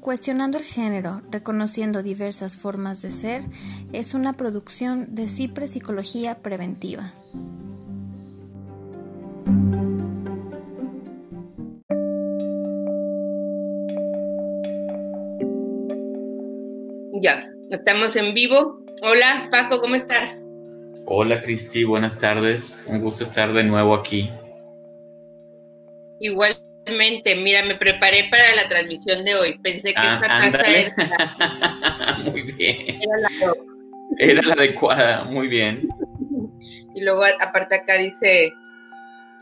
[0.00, 3.42] Cuestionando el género, reconociendo diversas formas de ser,
[3.92, 7.12] es una producción de Cipre Psicología Preventiva.
[17.20, 18.80] Ya, estamos en vivo.
[19.02, 20.42] Hola, Paco, ¿cómo estás?
[21.06, 22.86] Hola, Cristi, buenas tardes.
[22.88, 24.30] Un gusto estar de nuevo aquí.
[26.90, 29.58] Mira, me preparé para la transmisión de hoy.
[29.62, 30.94] Pensé que esta Ah, casa ándale.
[30.96, 32.76] era, muy bien.
[33.00, 33.54] era la
[34.18, 35.88] Era la adecuada, muy bien.
[36.94, 38.52] Y luego aparte acá dice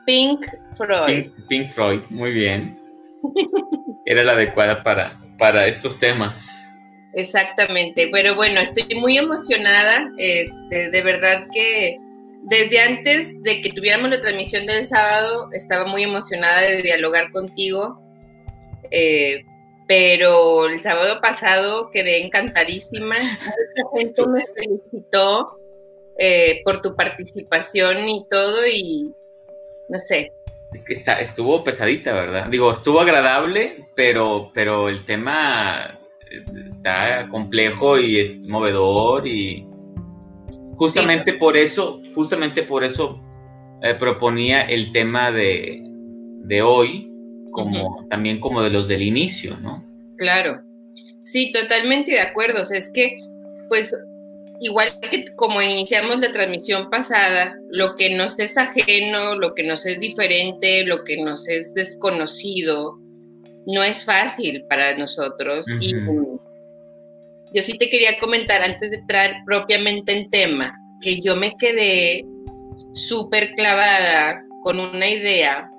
[0.05, 0.46] Pink
[0.77, 1.06] Floyd.
[1.06, 2.78] Pink, Pink Floyd, muy bien.
[4.05, 6.62] Era la adecuada para, para estos temas.
[7.14, 8.08] Exactamente.
[8.12, 10.10] Pero bueno, estoy muy emocionada.
[10.19, 11.97] Este, de verdad que
[12.48, 18.00] desde antes de que tuviéramos la transmisión del sábado, estaba muy emocionada de dialogar contigo.
[18.91, 19.44] Eh,
[19.88, 23.16] pero el sábado pasado quedé encantadísima.
[23.92, 25.58] Mucha gente me felicitó
[26.19, 28.64] eh, por tu participación y todo.
[28.64, 29.12] Y
[29.88, 30.33] no sé,
[30.72, 32.47] Es que está, estuvo pesadita, ¿verdad?
[32.47, 35.98] Digo, estuvo agradable, pero, pero el tema
[36.31, 39.66] eh, está complejo y es movedor y
[40.77, 43.20] justamente por eso, justamente por eso
[43.82, 45.82] eh, proponía el tema de,
[46.44, 47.10] de hoy,
[47.50, 49.84] como también como de los del inicio, ¿no?
[50.16, 50.62] Claro,
[51.22, 52.62] sí, totalmente de acuerdo.
[52.62, 53.19] O sea, es que,
[53.69, 53.94] pues,
[54.60, 59.86] igual que como iniciamos la transmisión pasada, lo que nos es ajeno, lo que nos
[59.86, 62.98] es diferente, lo que nos es desconocido,
[63.66, 65.66] no es fácil para nosotros.
[65.80, 66.41] Y Ujú.
[67.57, 72.27] Yo sí te quería comentar antes de entrar propiamente en tema, que yo me quedé
[72.93, 75.71] súper clavada con una idea,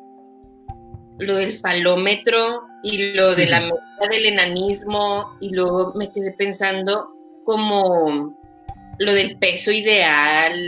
[1.19, 7.09] lo del falómetro y lo de la medida del enanismo, y luego me quedé pensando
[7.45, 8.35] como
[8.97, 10.59] lo del peso ideal,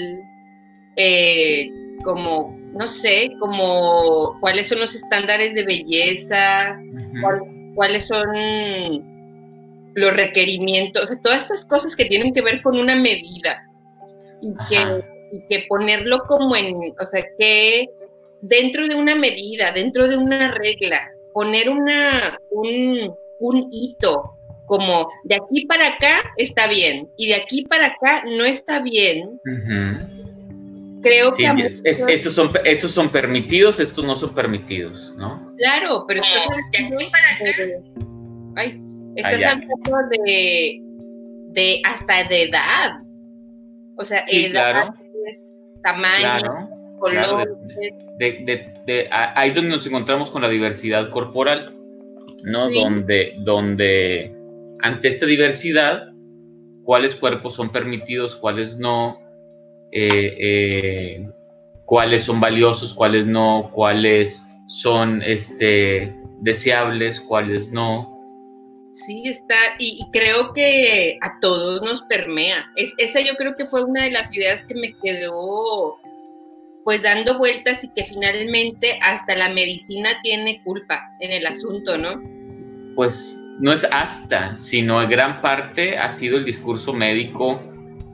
[0.95, 1.71] eh,
[2.03, 6.79] como, no sé, como cuáles son los estándares de belleza,
[7.73, 9.08] cuáles son
[9.95, 13.65] los requerimientos, o sea, todas estas cosas que tienen que ver con una medida
[14.41, 17.87] y que, y que ponerlo como en, o sea, que
[18.41, 24.35] dentro de una medida, dentro de una regla, poner una, un, un hito
[24.65, 29.39] como de aquí para acá está bien y de aquí para acá no está bien,
[31.01, 35.53] creo Sí, que es- muchos- estos, son, estos son permitidos, estos no son permitidos, ¿no?
[35.57, 36.97] Claro, pero estás hablando
[37.57, 37.81] de,
[38.55, 38.81] ay,
[39.19, 39.51] estás Allá.
[39.51, 40.81] hablando de,
[41.49, 42.99] de hasta de edad.
[43.97, 44.93] O sea, Sí, edad, claro.
[45.83, 46.69] tamaño, Claro.
[47.03, 47.93] claro, colores.
[48.17, 51.75] de, de- de- a- ahí donde nos encontramos con la diversidad corporal,
[52.43, 52.67] ¿no?
[52.67, 52.81] Sí.
[52.81, 54.35] Donde, donde
[54.81, 56.09] ante esta diversidad,
[56.83, 59.19] cuáles cuerpos son permitidos, cuáles no,
[59.91, 61.29] eh, eh,
[61.85, 68.18] cuáles son valiosos, cuáles no, cuáles son este, deseables, cuáles no.
[69.05, 72.69] Sí, está, y, creo que a todos nos permea.
[72.75, 75.97] Es, esa yo creo que fue una de las ideas que me quedó
[76.83, 82.21] pues dando vueltas y que finalmente hasta la medicina tiene culpa en el asunto, ¿no?
[82.95, 87.61] Pues no es hasta, sino en gran parte ha sido el discurso médico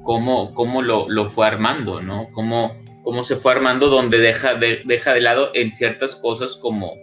[0.03, 2.29] cómo, cómo lo, lo fue armando, ¿no?
[2.31, 6.95] Cómo, cómo se fue armando donde deja de, deja de lado en ciertas cosas como,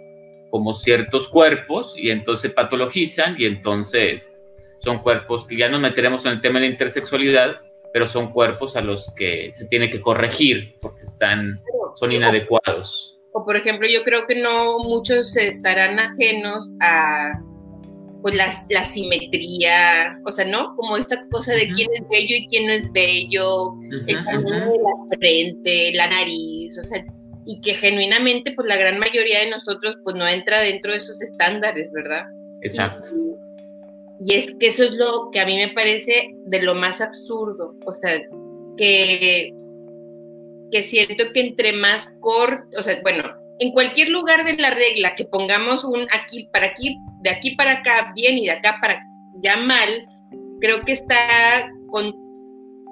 [0.53, 4.37] como ciertos cuerpos y entonces patologizan y entonces
[4.81, 8.77] son cuerpos que ya nos meteremos en el tema de la intersexualidad, pero son cuerpos
[8.77, 11.59] a los que se tiene que corregir porque están,
[11.95, 13.19] son inadecuados.
[13.33, 17.33] O por ejemplo, yo creo que no muchos estarán ajenos a
[18.21, 20.77] pues la, la simetría, o sea, ¿no?
[20.77, 23.73] Como esta cosa de quién es bello y quién no es bello,
[24.07, 27.07] el tamaño de la frente, la nariz, o sea,
[27.45, 31.21] y que genuinamente, pues la gran mayoría de nosotros, pues no entra dentro de esos
[31.21, 32.25] estándares, ¿verdad?
[32.63, 33.09] Exacto.
[34.19, 37.01] Y, y es que eso es lo que a mí me parece de lo más
[37.01, 38.21] absurdo, o sea,
[38.77, 39.53] que,
[40.71, 43.23] que siento que entre más corto, o sea, bueno,
[43.59, 47.73] en cualquier lugar de la regla que pongamos un aquí para aquí, de aquí para
[47.73, 49.03] acá bien y de acá para
[49.43, 50.07] ya mal,
[50.61, 52.15] creo que está con,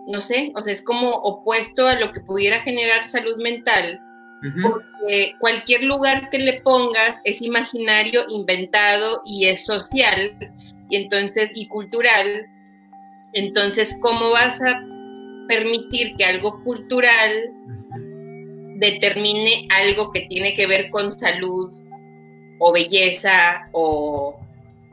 [0.07, 3.99] no sé, o sea, es como opuesto a lo que pudiera generar salud mental,
[4.63, 10.37] Porque cualquier lugar que le pongas es imaginario, inventado y es social,
[10.89, 12.47] y entonces, y cultural.
[13.35, 14.83] Entonces, ¿cómo vas a
[15.49, 17.31] permitir que algo cultural
[18.77, 21.71] determine algo que tiene que ver con salud
[22.59, 24.41] o belleza o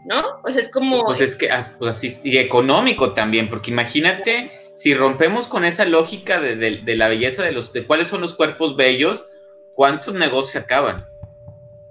[0.08, 0.24] ¿no?
[0.44, 1.04] O sea, es como...
[1.04, 6.96] Pues es que pues y económico también, porque imagínate si rompemos con esa lógica de,
[6.96, 9.28] la belleza de los, de cuáles son los cuerpos bellos,
[9.78, 11.06] ¿cuántos negocios se acaban?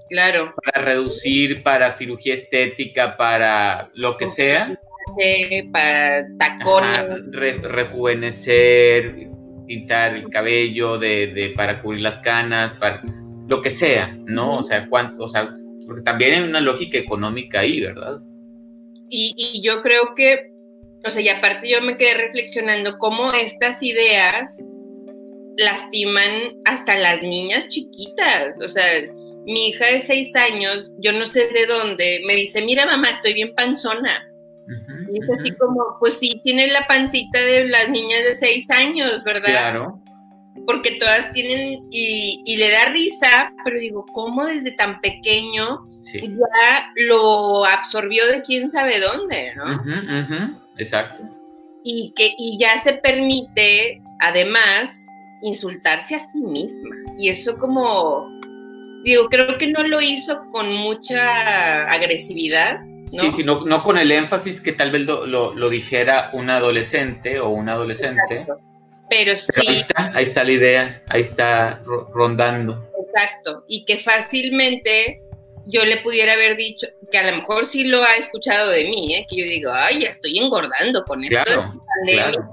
[0.08, 0.52] Claro.
[0.64, 4.78] Para reducir, para cirugía estética, para lo que sea.
[5.72, 7.62] Para tacones.
[7.62, 9.28] rejuvenecer,
[9.68, 13.02] pintar el cabello, de, para cubrir las canas, para
[13.48, 14.58] lo que sea, ¿no?
[14.58, 15.56] O sea, cuánto, o sea,
[15.86, 18.18] porque también hay una lógica económica ahí, ¿verdad?
[19.08, 20.50] Y, y yo creo que,
[21.06, 24.68] o sea, y aparte yo me quedé reflexionando cómo estas ideas
[25.56, 26.30] lastiman
[26.64, 28.84] hasta las niñas chiquitas, o sea,
[29.46, 33.32] mi hija de seis años, yo no sé de dónde, me dice, mira mamá, estoy
[33.34, 34.28] bien panzona.
[35.12, 39.22] y es así como, pues sí, tiene la pancita de las niñas de seis años,
[39.22, 39.44] ¿verdad?
[39.44, 40.02] Claro.
[40.66, 47.64] Porque todas tienen, y, le da risa, pero digo, ¿cómo desde tan pequeño ya lo
[47.64, 50.58] absorbió de quién sabe dónde, ¿no?
[50.76, 51.22] Exacto.
[51.84, 55.05] Y que y ya se permite, además,
[55.42, 56.94] insultarse a sí misma.
[57.18, 58.28] Y eso como,
[59.04, 62.80] digo, creo que no lo hizo con mucha agresividad.
[63.06, 67.68] Sí, sí, no, con el énfasis que tal vez lo, dijera un adolescente o un
[67.68, 68.46] adolescente.
[69.08, 69.50] Pero sí.
[69.56, 71.80] ahí está, ahí está la idea, ahí está
[72.12, 72.90] rondando.
[73.06, 75.22] Exacto, y que fácilmente
[75.66, 79.14] yo le pudiera haber dicho, que a lo mejor sí lo ha escuchado de mí,
[79.14, 79.26] ¿eh?
[79.28, 82.48] que yo digo, ay, ya estoy engordando con esto claro, Claro,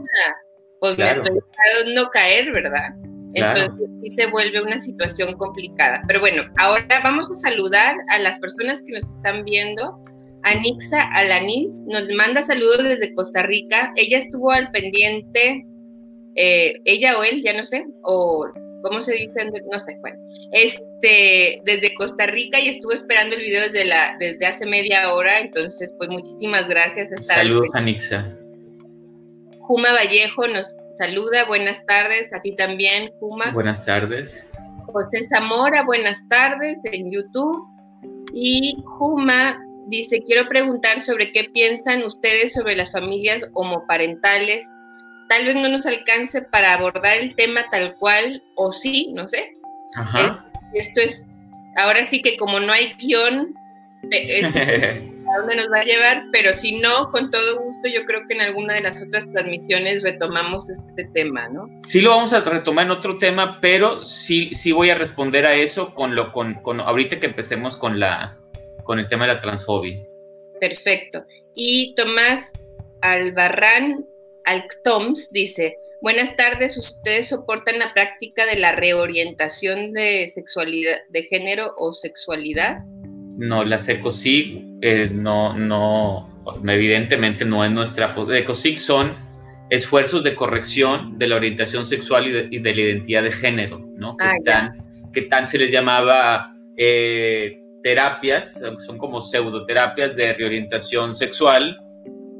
[0.84, 1.40] pues me estoy
[1.80, 2.94] dejando caer, ¿verdad?
[3.34, 3.70] Entonces
[4.04, 6.04] sí se vuelve una situación complicada.
[6.08, 9.98] Pero bueno, ahora vamos a saludar a las personas que nos están viendo.
[10.44, 13.94] Anixa Alanis nos manda saludos desde Costa Rica.
[13.96, 15.66] Ella estuvo al pendiente,
[16.36, 18.46] eh, ella o él, ya no sé, o
[18.84, 20.18] cómo se dice, no sé, bueno,
[20.52, 25.40] este, desde Costa Rica y estuvo esperando el video desde, la, desde hace media hora.
[25.40, 27.08] Entonces, pues muchísimas gracias.
[27.26, 28.38] Saludos, Anixa.
[29.68, 33.51] Juma Vallejo nos saluda, buenas tardes, a ti también, Juma.
[33.51, 34.50] Buenas tardes.
[34.88, 37.65] José Zamora, buenas tardes en YouTube.
[38.33, 39.57] Y Juma
[39.88, 44.69] dice, quiero preguntar sobre qué piensan ustedes sobre las familias homoparentales.
[45.30, 49.56] Tal vez no nos alcance para abordar el tema tal cual, o sí, no sé.
[49.95, 50.45] Ajá.
[50.74, 51.30] Esto es,
[51.77, 53.56] ahora sí que como no hay guion,
[54.12, 54.54] es,
[55.34, 58.36] a dónde nos va a llevar, pero si no, con todo gusto, yo creo que
[58.36, 61.70] en alguna de las otras transmisiones retomamos este tema, ¿no?
[61.84, 65.56] Sí lo vamos a retomar en otro tema, pero sí, sí voy a responder a
[65.56, 68.38] eso con lo con, con ahorita que empecemos con la
[68.84, 69.98] con el tema de la transfobia.
[70.60, 71.26] Perfecto.
[71.56, 72.52] Y Tomás
[73.02, 74.06] Albarrán
[74.46, 81.74] Alctoms dice, buenas tardes, ¿ustedes soportan la práctica de la reorientación de sexualidad, de género
[81.78, 82.78] o sexualidad?
[83.38, 86.30] No, la ECOSIG eh, no, no,
[86.68, 88.16] evidentemente no es nuestra.
[88.16, 89.16] ECOSIG son
[89.70, 94.16] esfuerzos de corrección de la orientación sexual y de, la identidad de género, ¿no?
[94.18, 94.78] Que, ah, están,
[95.12, 101.80] que tan se les llamaba eh, terapias, son como pseudoterapias de reorientación sexual,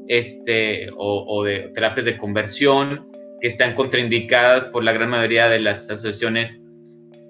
[0.06, 3.10] este, o, o de terapias de conversión,
[3.40, 6.63] que están contraindicadas por la gran mayoría de las asociaciones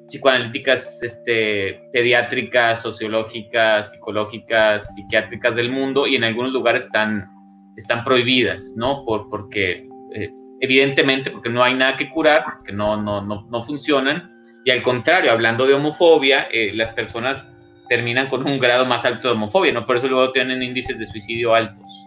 [0.09, 7.31] psicoanalíticas este, pediátricas, sociológicas, psicológicas, psiquiátricas del mundo y en algunos lugares están,
[7.77, 9.05] están prohibidas, ¿no?
[9.05, 10.31] Por, porque eh,
[10.61, 14.35] evidentemente porque no hay nada que curar, porque no, no, no, no funcionan
[14.65, 17.47] y al contrario, hablando de homofobia, eh, las personas
[17.89, 19.85] terminan con un grado más alto de homofobia, ¿no?
[19.85, 22.07] Por eso luego tienen índices de suicidio altos.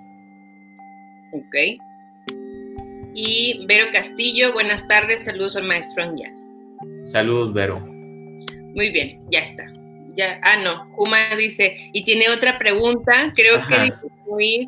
[1.32, 1.56] Ok.
[3.14, 6.34] Y Vero Castillo, buenas tardes, saludos al maestro Angial.
[7.08, 7.80] Saludos, Vero.
[7.80, 9.66] Muy bien, ya está.
[10.18, 14.68] Ya, ah, no, Juma dice, y tiene otra pregunta, creo que disminuir,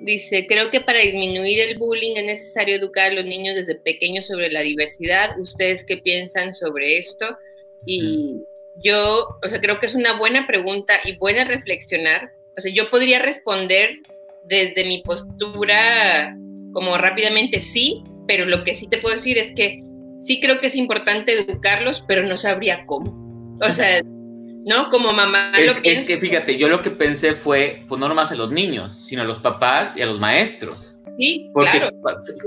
[0.00, 4.26] dice, creo que para disminuir el bullying es necesario educar a los niños desde pequeños
[4.26, 5.36] sobre la diversidad.
[5.40, 7.36] ¿Ustedes qué piensan sobre esto?
[7.84, 8.36] Y
[8.76, 12.32] yo, o sea, creo que es una buena pregunta y buena reflexionar.
[12.56, 13.98] O sea, yo podría responder
[14.44, 16.36] desde mi postura
[16.72, 19.83] como rápidamente sí, pero lo que sí te puedo decir es que
[20.24, 23.58] sí creo que es importante educarlos, pero no sabría cómo.
[23.60, 24.00] O sea,
[24.64, 24.90] ¿no?
[24.90, 25.52] Como mamá.
[25.58, 28.94] Es, es que fíjate, yo lo que pensé fue, pues no nomás a los niños,
[29.06, 30.96] sino a los papás y a los maestros.
[31.18, 31.90] Sí, porque, claro.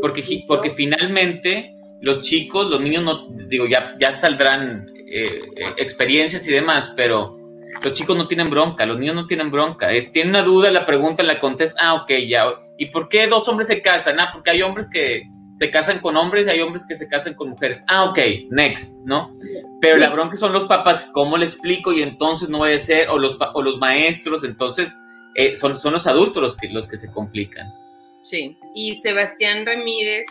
[0.02, 6.48] Porque, porque finalmente los chicos, los niños no, digo, ya, ya saldrán eh, eh, experiencias
[6.48, 7.38] y demás, pero
[7.84, 9.92] los chicos no tienen bronca, los niños no tienen bronca.
[9.92, 12.46] Es, tienen una duda, la pregunta, la contesta, ah, ok, ya.
[12.78, 14.20] ¿Y por qué dos hombres se casan?
[14.20, 15.24] Ah, porque hay hombres que
[15.58, 17.82] se casan con hombres y hay hombres que se casan con mujeres.
[17.88, 18.20] Ah, ok,
[18.52, 19.36] next, ¿no?
[19.82, 21.92] Pero la bronca son los papás, ¿cómo le explico?
[21.92, 24.96] Y entonces no a ser, o los, o los maestros, entonces
[25.34, 27.74] eh, son, son los adultos los que, los que se complican.
[28.22, 30.28] Sí, y Sebastián Ramírez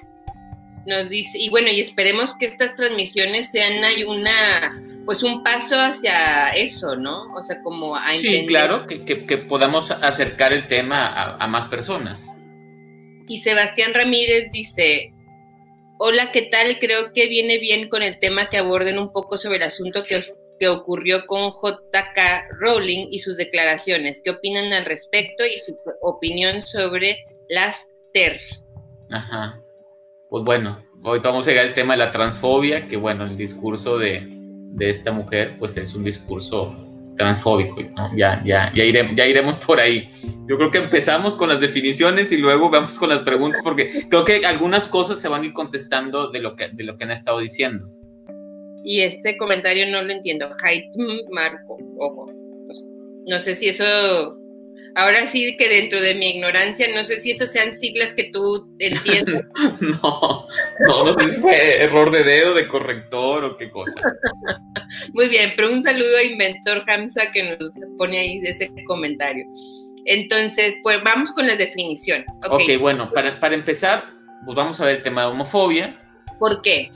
[0.87, 3.73] nos dice, y bueno, y esperemos que estas transmisiones sean
[4.06, 7.35] una, pues un paso hacia eso, ¿no?
[7.35, 8.40] O sea, como a entender.
[8.42, 12.38] Sí, claro, que, que, podamos acercar el tema a, a, más personas.
[13.26, 15.12] Y Sebastián Ramírez dice,
[15.99, 16.79] hola, ¿qué tal?
[16.79, 20.19] Creo que viene bien con el tema que aborden un poco sobre el asunto que,
[20.59, 24.21] que ocurrió con JK Rowling y sus declaraciones.
[24.25, 28.43] ¿Qué opinan al respecto y su opinión sobre las TERF?
[29.11, 29.62] Ajá.
[30.29, 33.99] Pues bueno, hoy vamos a llegar al tema de la transfobia, que bueno, el discurso
[33.99, 36.86] de, de esta mujer, pues es un discurso
[37.17, 38.17] transfóbico, ¿no?
[38.17, 40.11] Ya, ya, ya, ya iremos por ahí.
[40.47, 44.25] Yo creo que empezamos con las definiciones y luego vamos con las preguntas, porque creo
[44.25, 47.11] que algunas cosas se van a ir contestando de lo que, de lo que han
[47.11, 47.91] estado diciendo.
[48.85, 50.49] Y este comentario no lo entiendo.
[50.63, 50.95] Haidt
[51.33, 52.33] Marco, ojo.
[53.27, 54.39] No sé si eso.
[54.97, 58.67] Ahora sí que dentro de mi ignorancia, no sé si eso sean siglas que tú
[58.79, 59.45] entiendes.
[59.81, 60.47] no,
[60.88, 63.95] no, no sé si fue error de dedo, de corrector o qué cosa.
[65.12, 69.45] Muy bien, pero un saludo a Inventor Hamza que nos pone ahí ese comentario.
[70.07, 72.41] Entonces, pues vamos con las definiciones.
[72.47, 74.07] Ok, okay bueno, para, para empezar,
[74.47, 76.00] pues vamos a ver el tema de homofobia.
[76.38, 76.91] ¿Por qué?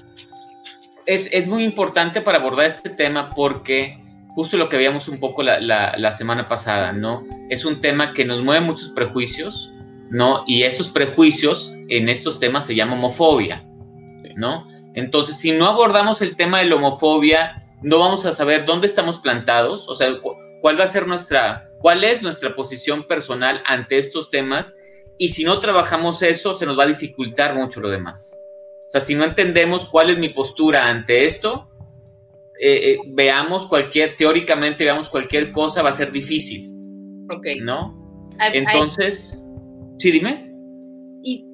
[1.06, 3.99] es, muy importante para abordar este tema porque
[4.34, 7.26] justo lo que veíamos un poco la, semana pasada, ¿no?
[7.48, 9.70] Es un tema que nos mueve muchos prejuicios,
[10.10, 10.44] ¿no?
[10.46, 13.64] Y estos prejuicios en estos temas se llama homofobia,
[14.36, 14.68] ¿no?
[14.94, 19.18] Entonces, si no abordamos el tema de la homofobia, no vamos a saber dónde estamos
[19.18, 20.08] plantados, o sea,
[20.60, 24.74] cuál va a ser nuestra, cuál es nuestra posición personal ante estos temas,
[25.18, 28.38] y si no trabajamos eso, se nos va a dificultar mucho lo demás.
[28.86, 31.69] O sea, si no entendemos cuál es mi postura ante esto,
[32.62, 36.70] eh, eh, veamos cualquier, teóricamente veamos cualquier cosa, va a ser difícil.
[37.30, 37.46] Ok.
[37.62, 37.98] ¿No?
[38.52, 39.42] Entonces,
[39.98, 40.52] sí, dime.
[41.22, 41.46] Y,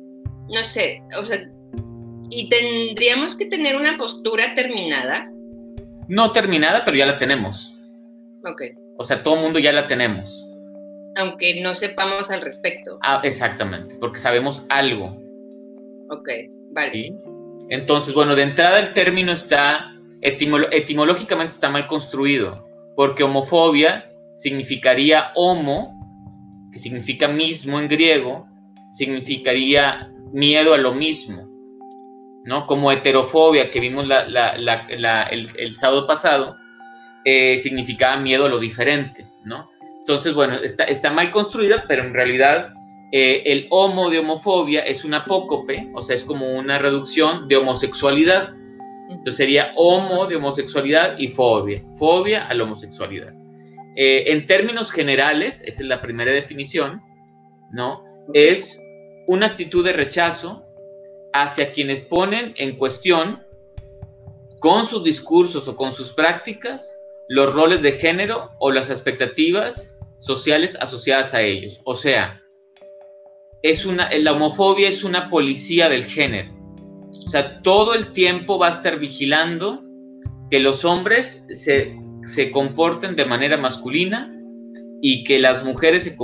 [0.49, 1.39] no sé, o sea,
[2.29, 5.31] ¿y tendríamos que tener una postura terminada?
[6.09, 7.79] No terminada, pero ya la tenemos.
[8.45, 8.63] Ok.
[8.99, 10.51] O sea, todo el mundo ya la tenemos.
[11.17, 12.99] Aunque no sepamos al respecto.
[13.03, 15.17] Ah, exactamente, porque sabemos algo.
[16.11, 16.29] Ok,
[16.73, 16.91] vale.
[16.91, 17.15] ¿Sí?
[17.69, 26.69] Entonces, bueno, de entrada el término está, etimológicamente está mal construido, porque homofobia significaría homo,
[26.73, 28.47] que significa mismo en griego,
[28.91, 31.49] significaría miedo a lo mismo,
[32.45, 32.67] ¿no?
[32.67, 36.57] Como heterofobia que vimos el, sábado pasado,
[37.25, 39.71] eh, significaba miedo a lo diferente, ¿no?
[39.99, 42.73] Entonces, bueno, está, mal construida, pero en realidad
[43.11, 47.57] eh, el homo de homofobia es una apócope, o sea, es como una reducción de
[47.57, 48.55] homosexualidad.
[49.09, 53.35] Entonces sería homo de homosexualidad y fobia, fobia a la homosexualidad.
[53.97, 57.03] Eh, en términos generales, esa es la primera definición,
[57.73, 58.05] ¿no?
[58.35, 58.81] Es
[59.27, 60.65] una actitud de rechazo
[61.33, 63.43] hacia quienes ponen en cuestión
[64.59, 66.97] con sus discursos o con sus prácticas
[67.29, 71.81] los roles de género o las expectativas sociales asociadas a ellos.
[71.85, 72.43] O sea,
[73.63, 76.56] es una, la homofobia es una policía del género.
[77.26, 79.83] O sea, todo el tiempo va a estar vigilando
[80.49, 84.33] que los hombres se, se comporten de manera masculina
[85.02, 86.16] y que las mujeres se,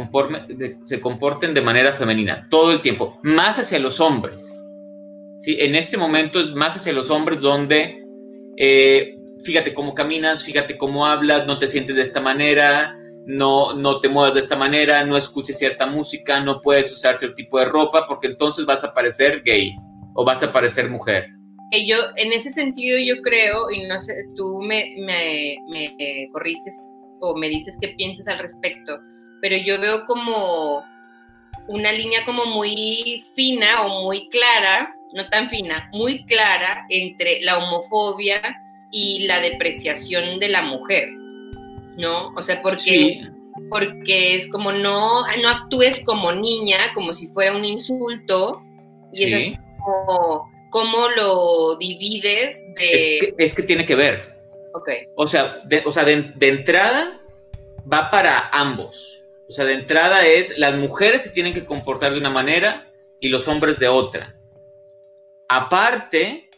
[0.84, 4.64] se comporten de manera femenina, todo el tiempo, más hacia los hombres.
[5.38, 5.56] ¿sí?
[5.58, 8.00] En este momento es más hacia los hombres donde,
[8.56, 13.98] eh, fíjate cómo caminas, fíjate cómo hablas, no te sientes de esta manera, no, no
[13.98, 17.64] te muevas de esta manera, no escuches cierta música, no puedes usar cierto tipo de
[17.64, 19.74] ropa, porque entonces vas a parecer gay
[20.14, 21.28] o vas a parecer mujer.
[21.86, 26.90] Yo, en ese sentido, yo creo, y no sé, tú me, me, me corriges
[27.20, 28.98] o me dices qué piensas al respecto,
[29.40, 30.84] pero yo veo como
[31.68, 37.56] una línea como muy fina o muy clara, no tan fina, muy clara entre la
[37.56, 38.40] homofobia
[38.90, 41.08] y la depreciación de la mujer.
[41.96, 42.32] ¿no?
[42.36, 43.22] O sea, porque,
[43.70, 48.62] porque es como no, no actúes como niña, como si fuera un insulto,
[49.12, 49.71] y es como
[50.70, 53.34] cómo lo divides de...
[53.38, 54.36] Es que, tiene que ver.
[54.74, 54.88] Ok.
[55.16, 57.20] O sea, de, o sea de, entrada
[57.90, 59.20] va para ambos.
[59.48, 63.28] O sea, de entrada es las mujeres se tienen que comportar de una manera y
[63.28, 64.34] los hombres de otra.
[65.48, 66.48] Aparte,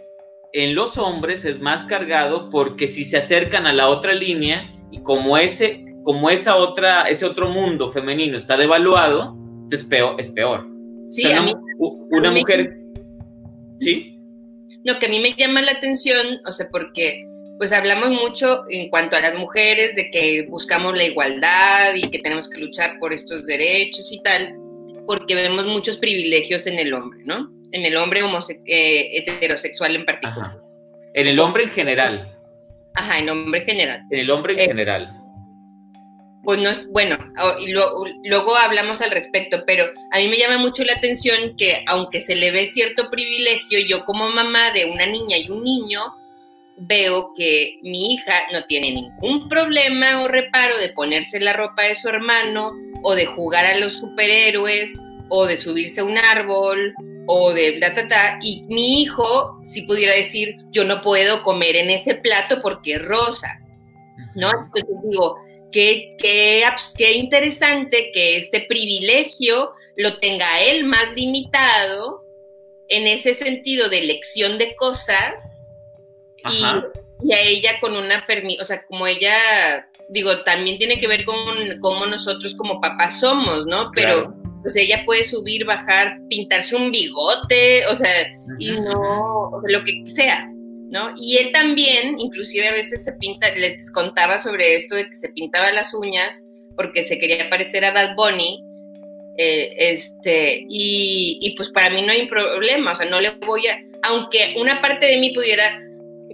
[0.53, 5.03] en los hombres es más cargado porque si se acercan a la otra línea, y
[5.03, 9.37] como ese, como esa otra, ese otro mundo femenino está devaluado,
[9.71, 10.15] es peor.
[10.19, 10.65] Es peor.
[11.09, 11.43] Sí, a
[12.11, 12.79] una, mí, mujer,
[13.79, 14.19] ¿sí?
[14.85, 17.25] No, que a mí me llama la atención, o sea, porque
[17.59, 22.19] pues hablamos mucho en cuanto a las mujeres, de que buscamos la igualdad y que
[22.19, 24.55] tenemos que luchar por estos derechos y tal,
[25.07, 27.51] porque vemos muchos privilegios en el hombre, ¿no?
[27.73, 28.21] En el hombre
[28.67, 30.59] eh, heterosexual en particular.
[31.15, 32.39] En el hombre en general.
[32.95, 34.03] Ajá, en hombre en general.
[34.11, 35.24] En el hombre en eh, general.
[36.45, 37.17] Pues no es, bueno,
[37.61, 42.21] y luego hablamos al respecto, pero a mí me llama mucho la atención que aunque
[42.21, 46.03] se le ve cierto privilegio, yo como mamá de una niña y un niño,
[46.77, 51.95] veo que mi hija no tiene ningún problema o reparo de ponerse la ropa de
[51.95, 52.73] su hermano
[53.03, 56.95] o de jugar a los superhéroes o de subirse a un árbol
[57.27, 61.77] o de ta, ta, ta, y mi hijo si pudiera decir, yo no puedo comer
[61.77, 63.61] en ese plato porque es rosa,
[64.35, 64.51] ¿no?
[64.51, 65.37] Entonces digo,
[65.75, 66.65] qué, qué,
[66.97, 72.25] qué interesante que este privilegio lo tenga él más limitado
[72.89, 75.73] en ese sentido de elección de cosas
[76.49, 76.65] y,
[77.33, 81.37] a ella con una permiso, o sea, como ella, digo, también tiene que ver con
[81.81, 83.91] cómo nosotros como papás somos, ¿no?
[83.95, 88.11] Pero pues ella puede subir, bajar, pintarse un bigote, o sea,
[88.59, 90.49] y no, o sea, lo que sea,
[90.91, 91.15] ¿no?
[91.21, 95.29] Y él también, inclusive a veces se pinta, les contaba sobre esto de que se
[95.31, 96.45] pintaba las uñas
[96.77, 98.65] porque se quería parecer a Bad Bunny,
[99.37, 103.67] eh, este, y, y, pues para mí no hay problema, o sea, no le voy
[103.67, 105.81] a, aunque una parte de mí pudiera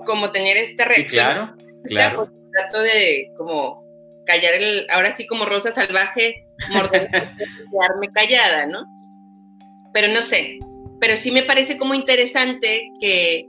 [0.04, 1.25] como tener esta reacción.
[1.25, 1.54] claro,
[1.85, 2.16] claro.
[2.16, 3.85] Pues, trato de como
[4.26, 8.85] callar el, ahora sí como rosa salvaje, morder, quedarme callada, ¿no?
[9.95, 10.59] Pero no sé,
[11.00, 13.47] pero sí me parece como interesante que,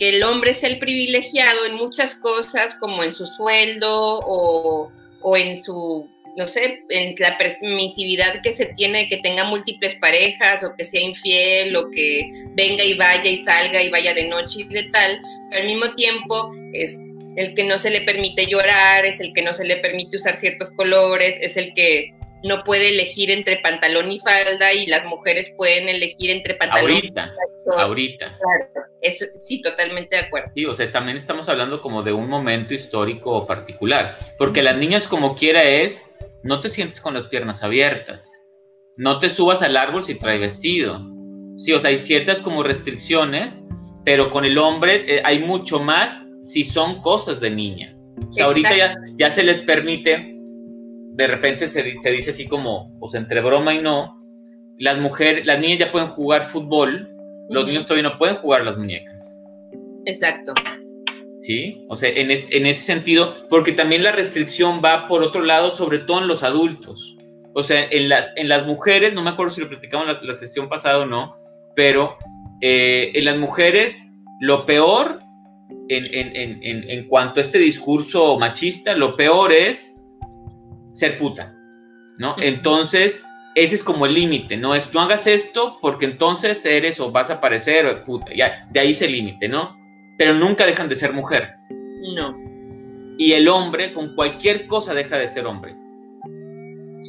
[0.00, 4.90] que el hombre sea el privilegiado en muchas cosas, como en su sueldo o,
[5.20, 10.64] o en su no sé, en la permisividad que se tiene que tenga múltiples parejas
[10.64, 14.60] o que sea infiel o que venga y vaya y salga y vaya de noche
[14.60, 16.96] y de tal, pero al mismo tiempo es
[17.36, 20.36] el que no se le permite llorar, es el que no se le permite usar
[20.36, 25.52] ciertos colores, es el que no puede elegir entre pantalón y falda y las mujeres
[25.56, 27.34] pueden elegir entre pantalón y falda.
[27.76, 30.50] Ahorita, Claro, eso, sí, totalmente de acuerdo.
[30.54, 35.06] Sí, o sea, también estamos hablando como de un momento histórico particular, porque las niñas
[35.06, 36.10] como quiera es
[36.42, 38.42] no te sientes con las piernas abiertas.
[38.96, 41.00] No te subas al árbol si trae vestido.
[41.56, 43.60] Sí, o sea, hay ciertas como restricciones,
[44.04, 47.96] pero con el hombre eh, hay mucho más si son cosas de niña.
[48.28, 50.34] O sea, ahorita ya, ya se les permite,
[51.22, 54.20] de repente se, se dice así como, o sea, entre broma y no,
[54.78, 57.14] las mujeres, las niñas ya pueden jugar fútbol,
[57.48, 59.36] los niños todavía no pueden jugar las muñecas.
[60.06, 60.54] Exacto.
[61.40, 61.84] ¿sí?
[61.88, 66.22] O sea, en, ese sentido, porque también la restricción va por otro lado, sobre todo
[66.22, 67.16] en los adultos.
[67.54, 70.34] O sea, en las, en las mujeres, no me acuerdo si lo platicamos la, la
[70.34, 71.36] sesión pasada o no,
[71.74, 72.16] pero
[72.60, 75.18] eh, en las mujeres lo peor
[75.88, 79.99] en, cuanto a este discurso machista, lo peor es
[80.92, 81.54] ser puta,
[82.18, 82.34] ¿no?
[82.38, 83.24] Entonces,
[83.54, 84.74] ese es como el límite, ¿no?
[84.74, 88.90] Es no hagas esto porque entonces eres o vas a parecer puta, ya, de ahí
[88.90, 89.80] es el límite, ¿no?
[90.20, 91.54] pero nunca dejan de ser mujer.
[92.14, 92.36] No.
[93.16, 95.74] Y el hombre con cualquier cosa deja de ser hombre.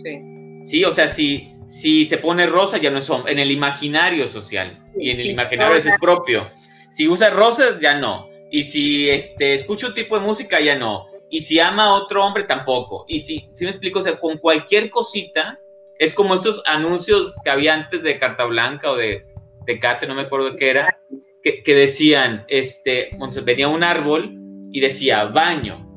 [0.01, 0.63] Sí.
[0.63, 4.29] Sí, o sea, si, si se pone rosa ya no es hombre, en el imaginario
[4.29, 6.49] social y en el imaginario es propio.
[6.89, 8.29] Si usa rosas ya no.
[8.49, 11.07] Y si este, escucha un tipo de música ya no.
[11.31, 13.05] Y si ama a otro hombre tampoco.
[13.07, 15.59] Y si, si me explico, o sea, con cualquier cosita,
[15.97, 19.25] es como estos anuncios que había antes de Carta Blanca o de
[19.65, 20.99] Tecate, no me acuerdo qué era,
[21.41, 23.11] que, decían, este,
[23.43, 24.37] venía un árbol
[24.71, 25.87] y decía baño.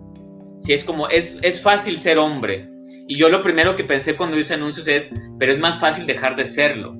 [0.60, 2.70] Si es como, es, es fácil ser hombre.
[3.08, 6.36] Y yo lo primero que pensé cuando hice anuncios es, pero es más fácil dejar
[6.36, 6.96] de serlo.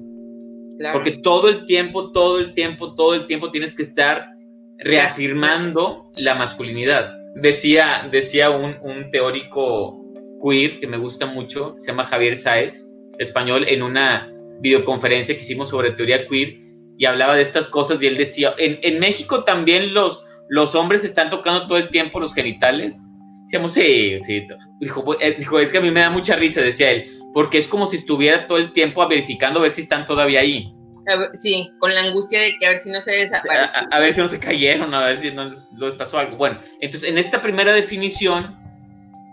[0.93, 4.31] Porque todo el tiempo, todo el tiempo, todo el tiempo tienes que estar
[4.79, 7.17] reafirmando la masculinidad.
[7.35, 10.01] Decía, decía un, un teórico
[10.43, 12.87] queer que me gusta mucho, se llama Javier Sáez,
[13.19, 16.61] español, en una videoconferencia que hicimos sobre teoría queer,
[16.97, 21.05] y hablaba de estas cosas y él decía, en, en México también los, los hombres
[21.05, 23.03] están tocando todo el tiempo los genitales.
[23.43, 24.47] Decíamos, sí, sí.
[24.81, 27.69] Dijo, eh, dijo, es que a mí me da mucha risa, decía él, porque es
[27.69, 30.73] como si estuviera todo el tiempo verificando a ver si están todavía ahí.
[31.35, 33.89] Sí, con la angustia de que a ver si no se desaparecen.
[33.91, 36.37] A, ver si no se cayeron, a ver si no les, pasó algo.
[36.37, 38.59] Bueno, entonces en esta primera definición,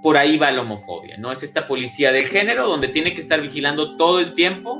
[0.01, 1.31] por ahí va la homofobia, ¿no?
[1.31, 4.79] Es esta policía del género donde tiene que estar vigilando todo el tiempo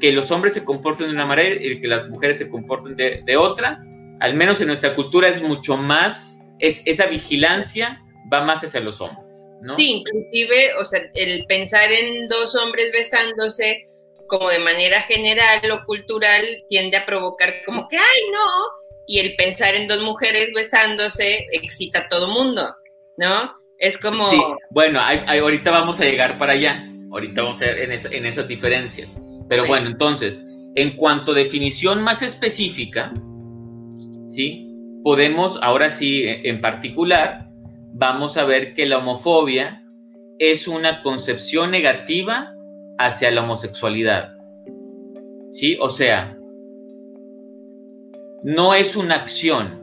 [0.00, 3.36] que los hombres se comporten de una manera y que las mujeres se comporten de,
[3.36, 3.82] otra.
[4.20, 9.00] Al menos en nuestra cultura es mucho más, es, esa vigilancia va más hacia los
[9.00, 9.76] hombres, ¿no?
[9.76, 13.86] Sí, inclusive, o sea, el pensar en dos hombres besándose
[14.28, 18.48] como de manera general o cultural tiende a provocar como que, ay, no,
[19.06, 22.74] y el pensar en dos mujeres besándose excita a todo mundo,
[23.16, 23.52] ¿no?
[23.78, 24.26] Es como...
[24.28, 29.16] Sí, bueno, ahorita vamos a llegar para allá, ahorita vamos a ver en, esas diferencias.
[29.48, 30.42] Pero bueno, entonces,
[30.74, 33.12] en cuanto a definición más específica,
[34.28, 34.70] ¿sí?
[35.02, 37.48] Podemos, ahora sí, en particular,
[37.92, 39.84] vamos a ver que la homofobia
[40.38, 42.54] es una concepción negativa
[42.98, 44.36] hacia la homosexualidad.
[45.50, 45.76] ¿Sí?
[45.80, 46.36] O sea,
[48.42, 49.82] no es una acción.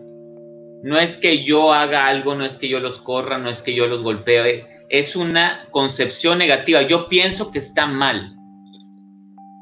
[0.83, 3.73] No es que yo haga algo, no es que yo los corra, no es que
[3.73, 4.65] yo los golpee.
[4.89, 6.81] Es una concepción negativa.
[6.81, 8.35] Yo pienso que está mal.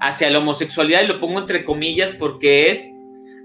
[0.01, 2.89] Hacia la homosexualidad, y lo pongo entre comillas porque es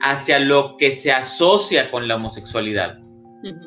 [0.00, 2.98] hacia lo que se asocia con la homosexualidad.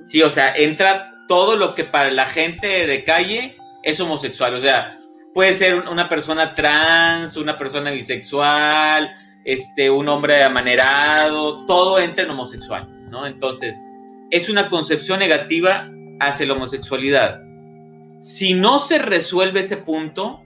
[0.04, 4.54] Sí, o sea, entra todo lo que para la gente de calle es homosexual.
[4.56, 4.97] O sea,
[5.38, 9.14] puede ser una persona trans, una persona bisexual,
[9.46, 13.28] este, un hombre amanerado, todo entra en homosexual, ¿no?
[13.28, 13.78] Entonces,
[14.32, 17.40] es una concepción negativa hacia la homosexualidad.
[18.18, 20.42] Si no se resuelve ese punto,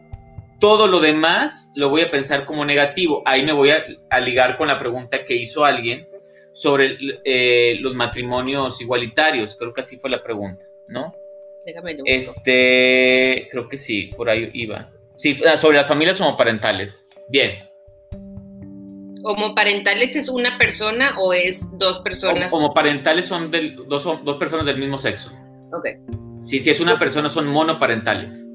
[0.59, 3.23] todo lo demás lo voy a pensar como negativo.
[3.25, 6.05] Ahí me voy a, ligar con la pregunta que hizo alguien
[6.51, 9.55] sobre eh, los matrimonios igualitarios.
[9.57, 11.13] Creo que así fue la pregunta, ¿no?
[12.05, 14.91] Este, creo que sí, por ahí iba.
[15.15, 17.05] Sí, ah, sobre las familias homoparentales.
[17.29, 17.51] Bien.
[19.23, 22.51] ¿Homoparentales es una persona o es dos personas?
[22.51, 23.51] Homoparentales son
[23.87, 25.31] dos, dos personas del mismo sexo.
[25.73, 25.87] Ok.
[26.41, 28.47] Sí, si es una persona son monoparentales.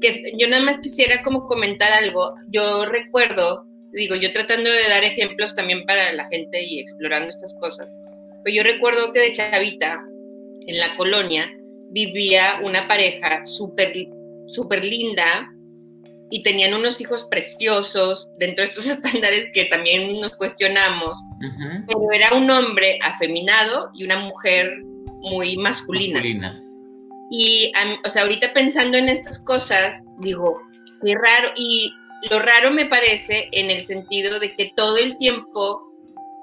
[0.00, 2.34] Que yo nada más quisiera como comentar algo.
[2.48, 7.54] Yo recuerdo, digo, yo tratando de dar ejemplos también para la gente y explorando estas
[7.60, 7.94] cosas.
[8.42, 10.02] Pero yo recuerdo que de chavita,
[10.66, 11.50] en la colonia,
[11.90, 13.92] vivía una pareja súper
[14.48, 15.52] super linda
[16.30, 21.18] y tenían unos hijos preciosos dentro de estos estándares que también nos cuestionamos,
[21.86, 24.82] pero era un hombre afeminado y una mujer
[25.20, 26.22] muy masculina.
[27.30, 27.72] Y,
[28.04, 30.62] o sea, ahorita pensando en estas cosas, digo,
[31.04, 31.92] qué raro, y
[32.30, 35.82] lo raro me parece en el sentido de que todo el tiempo,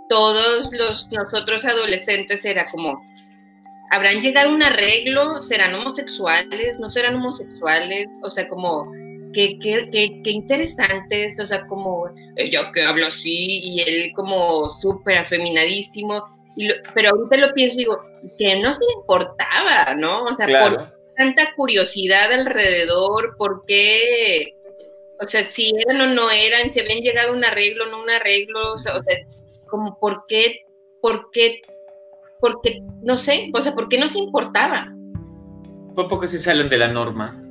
[0.10, 3.02] todos los nosotros adolescentes era como,
[3.94, 5.40] ¿habrán llegado a un arreglo?
[5.40, 6.80] ¿Serán homosexuales?
[6.80, 8.08] ¿No serán homosexuales?
[8.24, 8.92] O sea, como,
[9.34, 14.70] qué, qué, qué, qué interesantes, o sea, como ella que habla así y él como
[14.70, 16.26] súper afeminadísimo.
[16.58, 18.00] Y pero ahorita lo pienso y digo,
[18.38, 20.24] que no se le importaba, ¿no?
[20.24, 24.56] O sea, por tanta curiosidad alrededor, por qué,
[25.20, 28.10] o sea, si eran o no eran, si habían llegado a un arreglo, no un
[28.10, 29.18] arreglo, o sea, o sea
[29.68, 30.66] como por qué,
[31.02, 31.62] por qué
[32.44, 34.94] porque, no sé, o sea, ¿por qué no se importaba?
[35.96, 37.42] Fue porque se salen de la norma.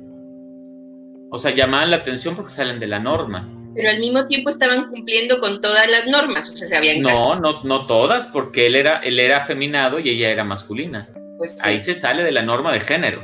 [1.31, 3.49] O sea, llamaban la atención porque salen de la norma.
[3.73, 7.35] Pero al mismo tiempo estaban cumpliendo con todas las normas, o sea, se habían No,
[7.35, 11.09] no, no todas, porque él era, él era afeminado y ella era masculina.
[11.39, 13.23] Pues Ahí se sale de la norma de género.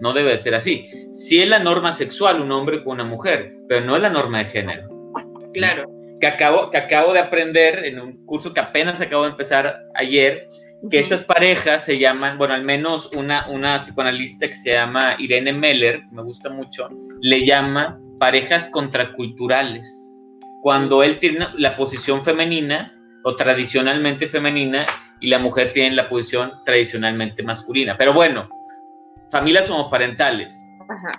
[0.00, 0.88] No debe ser así.
[1.12, 4.38] Sí es la norma sexual un hombre con una mujer, pero no es la norma
[4.38, 4.88] de género.
[5.52, 5.84] Claro.
[6.18, 10.48] Que acabo, que acabo de aprender en un curso que apenas acabo de empezar ayer,
[10.88, 15.52] que estas parejas se llaman, bueno, al menos una, una psicoanalista que se llama Irene
[15.52, 16.88] Meller, me gusta mucho,
[17.20, 20.16] le llama parejas contraculturales.
[20.62, 24.86] Cuando él tiene la posición femenina o tradicionalmente femenina
[25.20, 27.96] y la mujer tiene la posición tradicionalmente masculina.
[27.98, 28.48] Pero bueno,
[29.30, 30.64] familias homoparentales.
[30.88, 31.10] Ajá.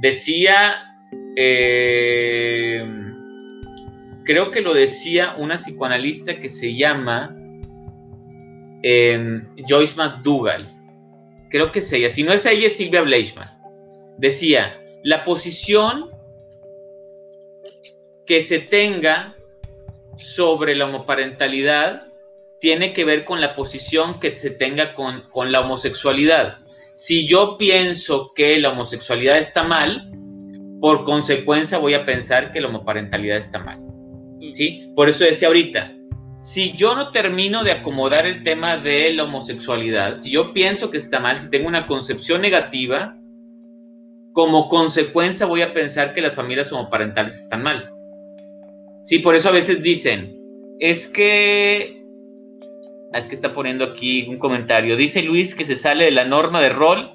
[0.00, 0.96] Decía,
[1.36, 2.84] eh,
[4.24, 7.36] creo que lo decía una psicoanalista que se llama
[8.82, 10.66] Joyce McDougall,
[11.50, 13.50] creo que es ella, si no es ella es Silvia Bleichman,
[14.18, 16.10] decía, la posición
[18.26, 19.36] que se tenga
[20.16, 22.06] sobre la homoparentalidad
[22.60, 26.58] tiene que ver con la posición que se tenga con, con la homosexualidad.
[26.94, 30.12] Si yo pienso que la homosexualidad está mal,
[30.80, 33.80] por consecuencia voy a pensar que la homoparentalidad está mal.
[34.52, 34.92] ¿Sí?
[34.94, 35.92] Por eso decía ahorita,
[36.42, 40.98] si yo no termino de acomodar el tema de la homosexualidad, si yo pienso que
[40.98, 43.16] está mal, si tengo una concepción negativa,
[44.32, 47.92] como consecuencia voy a pensar que las familias homoparentales están mal.
[49.04, 50.36] Sí, por eso a veces dicen,
[50.80, 52.04] es que,
[53.12, 56.24] ah, es que está poniendo aquí un comentario, dice Luis que se sale de la
[56.24, 57.12] norma de rol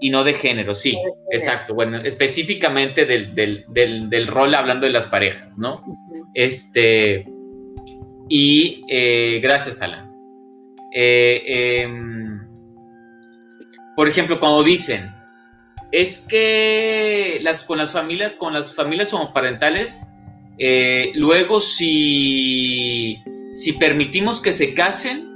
[0.00, 0.98] y no de género, sí,
[1.30, 5.82] exacto, bueno, específicamente del, del rol hablando de las parejas, ¿no?
[6.32, 7.26] Este
[8.28, 10.12] y eh, gracias, Alan.
[10.92, 12.40] Eh, em,
[13.96, 15.12] por ejemplo, cuando dicen,
[15.92, 20.02] es que las, con las familias, con las familias homoparentales,
[20.58, 25.26] eh, luego si, si permitimos que se casen,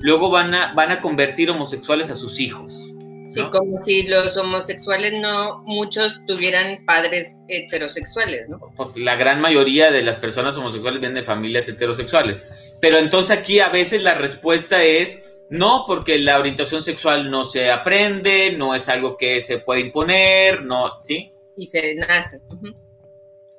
[0.00, 2.89] luego van a, van a convertir homosexuales a sus hijos.
[3.30, 8.58] Sí, como si los homosexuales no, muchos tuvieran padres heterosexuales, ¿no?
[8.74, 12.38] Pues la gran mayoría de las personas homosexuales vienen de familias heterosexuales.
[12.80, 17.70] Pero entonces aquí a veces la respuesta es no, porque la orientación sexual no se
[17.70, 21.32] aprende, no es algo que se puede imponer, no, ¿sí?
[21.56, 22.40] Y se nace.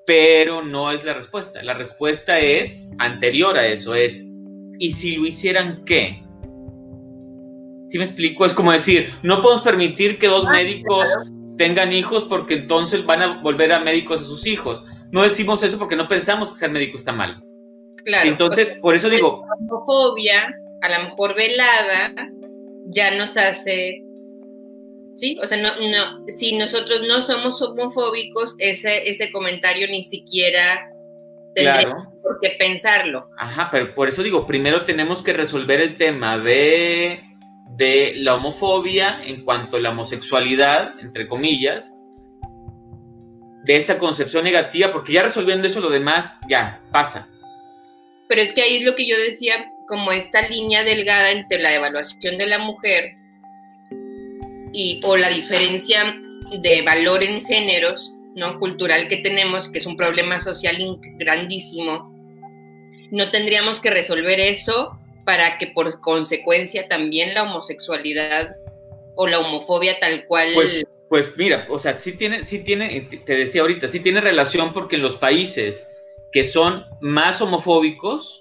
[0.06, 1.64] Pero no es la respuesta.
[1.64, 4.26] La respuesta es anterior a eso, es,
[4.80, 6.22] ¿y si lo hicieran qué?
[7.92, 8.46] ¿Sí me explico?
[8.46, 11.06] Es como decir, no podemos permitir que dos ah, médicos
[11.58, 14.86] tengan hijos porque entonces van a volver a médicos a sus hijos.
[15.12, 17.44] No decimos eso porque no pensamos que ser médico está mal.
[18.06, 18.30] Claro.
[18.30, 19.44] Entonces, por eso digo...
[19.46, 22.14] La homofobia, a lo mejor velada,
[22.86, 24.02] ya nos hace...
[25.18, 25.38] ¿Sí?
[25.44, 30.90] O sea, no, no, si nosotros no somos homofóbicos, ese, ese comentario ni siquiera
[31.54, 33.28] tendríamos por qué pensarlo.
[33.38, 37.22] Ajá, pero por eso digo, primero tenemos que resolver el tema de
[37.78, 41.96] de la homofobia en cuanto a la homosexualidad, entre comillas,
[43.64, 47.30] de esta concepción negativa, porque ya resolviendo eso lo demás ya pasa.
[48.28, 51.76] Pero es que ahí es lo que yo decía, como esta línea delgada entre la
[51.76, 53.12] evaluación de la mujer
[54.74, 56.16] y o la diferencia
[56.62, 58.58] de valor en géneros, ¿no?
[58.60, 60.78] cultural que tenemos, que es un problema social
[61.18, 62.10] grandísimo.
[63.12, 68.56] No tendríamos que resolver eso para que por consecuencia también la homosexualidad
[69.16, 70.50] o la homofobia tal cual...
[70.54, 74.74] Pues, pues mira, o sea, sí tiene, sí tiene, te decía ahorita, sí tiene relación
[74.74, 75.90] porque en los países
[76.32, 78.40] que son más homofóbicos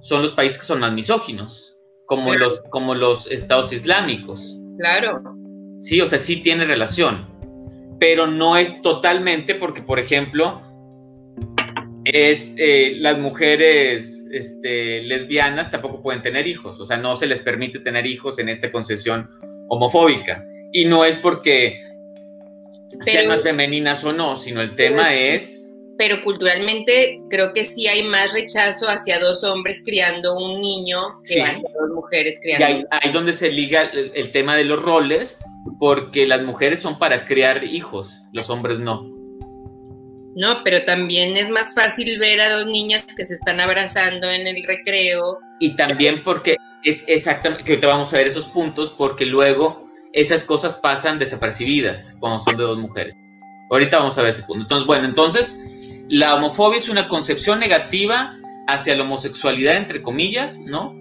[0.00, 4.58] son los países que son más misóginos, como, los, como los estados islámicos.
[4.78, 5.22] Claro.
[5.80, 7.28] Sí, o sea, sí tiene relación,
[8.00, 10.62] pero no es totalmente porque, por ejemplo,
[12.12, 17.40] es eh, las mujeres este, lesbianas tampoco pueden tener hijos, o sea, no se les
[17.40, 19.30] permite tener hijos en esta concesión
[19.68, 20.44] homofóbica.
[20.72, 21.82] Y no es porque
[23.00, 25.66] sean más femeninas o no, sino el tema es...
[25.98, 31.42] Pero culturalmente creo que sí hay más rechazo hacia dos hombres criando un niño que
[31.42, 32.66] hacia dos mujeres criando.
[32.66, 35.36] Y ahí, donde se liga el tema de los roles,
[35.78, 39.19] porque las mujeres son para criar hijos, los hombres no.
[40.36, 44.46] No, pero también es más fácil ver a dos niñas que se están abrazando en
[44.46, 45.38] el recreo.
[45.58, 50.44] Y también porque es exactamente, que te vamos a ver esos puntos, porque luego esas
[50.44, 53.14] cosas pasan desapercibidas cuando son de dos mujeres.
[53.70, 54.62] Ahorita vamos a ver ese punto.
[54.62, 55.56] Entonces, bueno, entonces,
[56.08, 60.94] la homofobia es una concepción negativa hacia la homosexualidad, entre comillas, ¿no?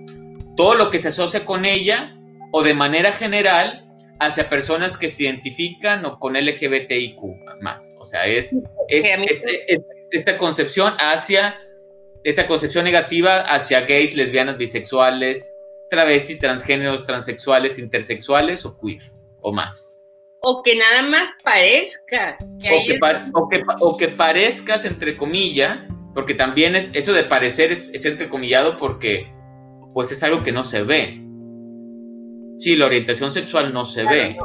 [0.55, 2.15] Todo lo que se asocia con ella
[2.51, 3.88] o de manera general
[4.19, 7.21] hacia personas que se identifican o con LGBTIQ
[7.61, 7.95] más.
[7.99, 8.55] O sea, es,
[10.11, 11.59] esta concepción hacia,
[12.23, 15.55] esta concepción negativa hacia gays, lesbianas, bisexuales,
[15.89, 20.05] travestis, transgéneros, transexuales, intersexuales o queer o más.
[20.41, 22.41] O que nada más parezcas.
[23.81, 25.79] o, que parezcas, entre comillas,
[26.13, 29.31] porque también es, eso de parecer es, es entrecomillado porque
[29.93, 31.28] pues es algo que no se ve.
[32.59, 34.37] Sí, la orientación sexual no se ve.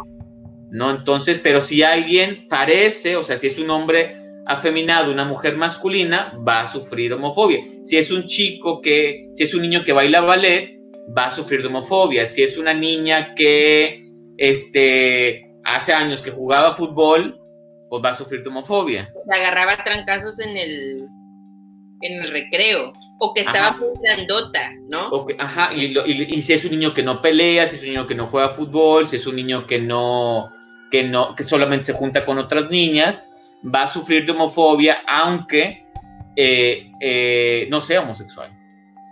[0.70, 0.90] ¿no?
[0.90, 6.32] Entonces, pero si alguien parece, o sea, si es un hombre afeminado, una mujer masculina,
[6.46, 7.58] va a sufrir homofobia.
[7.82, 10.78] Si es un chico que, si es un niño que baila ballet,
[11.16, 12.24] va a sufrir de homofobia.
[12.24, 17.40] Si es una niña que, este, hace años que jugaba fútbol,
[17.90, 19.12] pues va a sufrir de homofobia.
[19.28, 21.08] Se agarraba trancazos en el,
[22.02, 25.26] en el recreo o que estaba muy grandota, ¿no?
[25.38, 28.26] ajá, y, si es un niño que no pelea, si es un niño que no
[28.26, 30.50] juega fútbol, si es un niño que no,
[30.90, 33.30] que no, que solamente se junta con otras niñas,
[33.64, 35.86] va a sufrir de homofobia, aunque
[36.36, 38.50] eh, eh, no sea homosexual.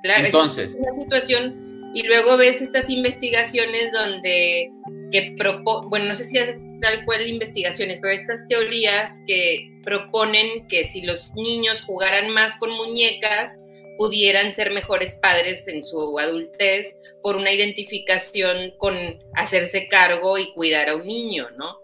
[0.03, 0.73] Claro, entonces.
[0.73, 4.73] Es una situación, y luego ves estas investigaciones donde,
[5.13, 10.67] que propo, bueno, no sé si es tal cual investigaciones, pero estas teorías que proponen
[10.67, 13.59] que si los niños jugaran más con muñecas,
[13.99, 18.95] pudieran ser mejores padres en su adultez por una identificación con
[19.35, 21.81] hacerse cargo y cuidar a un niño, ¿no?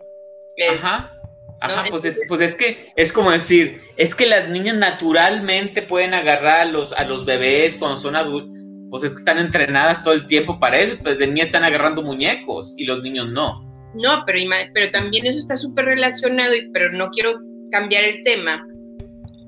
[0.71, 1.15] Ajá.
[1.61, 6.15] Ajá, pues, es, pues es que es como decir, es que las niñas naturalmente pueden
[6.15, 8.57] agarrar a los, a los bebés cuando son adultos,
[8.91, 12.03] pues es que están entrenadas todo el tiempo para eso, entonces de niñas están agarrando
[12.03, 13.61] muñecos y los niños no.
[13.95, 14.39] No, pero,
[14.73, 17.41] pero también eso está súper relacionado, y, pero no quiero
[17.73, 18.65] cambiar el tema,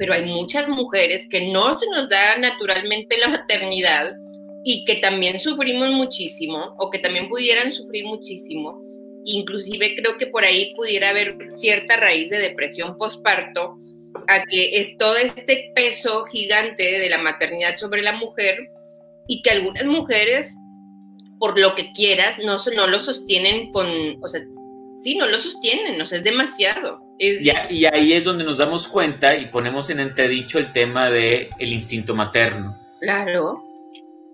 [0.01, 4.15] pero hay muchas mujeres que no se nos da naturalmente la maternidad
[4.65, 8.81] y que también sufrimos muchísimo o que también pudieran sufrir muchísimo.
[9.27, 13.77] Inclusive creo que por ahí pudiera haber cierta raíz de depresión postparto
[14.27, 18.71] a que es todo este peso gigante de la maternidad sobre la mujer
[19.29, 20.57] y que algunas mujeres
[21.39, 23.87] por lo que quieras, no, no lo sostienen con,
[24.23, 24.41] o sea,
[24.97, 27.10] sí, no lo sostienen, o es demasiado.
[27.23, 31.73] Y, ahí es donde nos damos cuenta y ponemos en entredicho el tema del el
[31.73, 32.79] instinto materno.
[33.01, 33.63] Claro,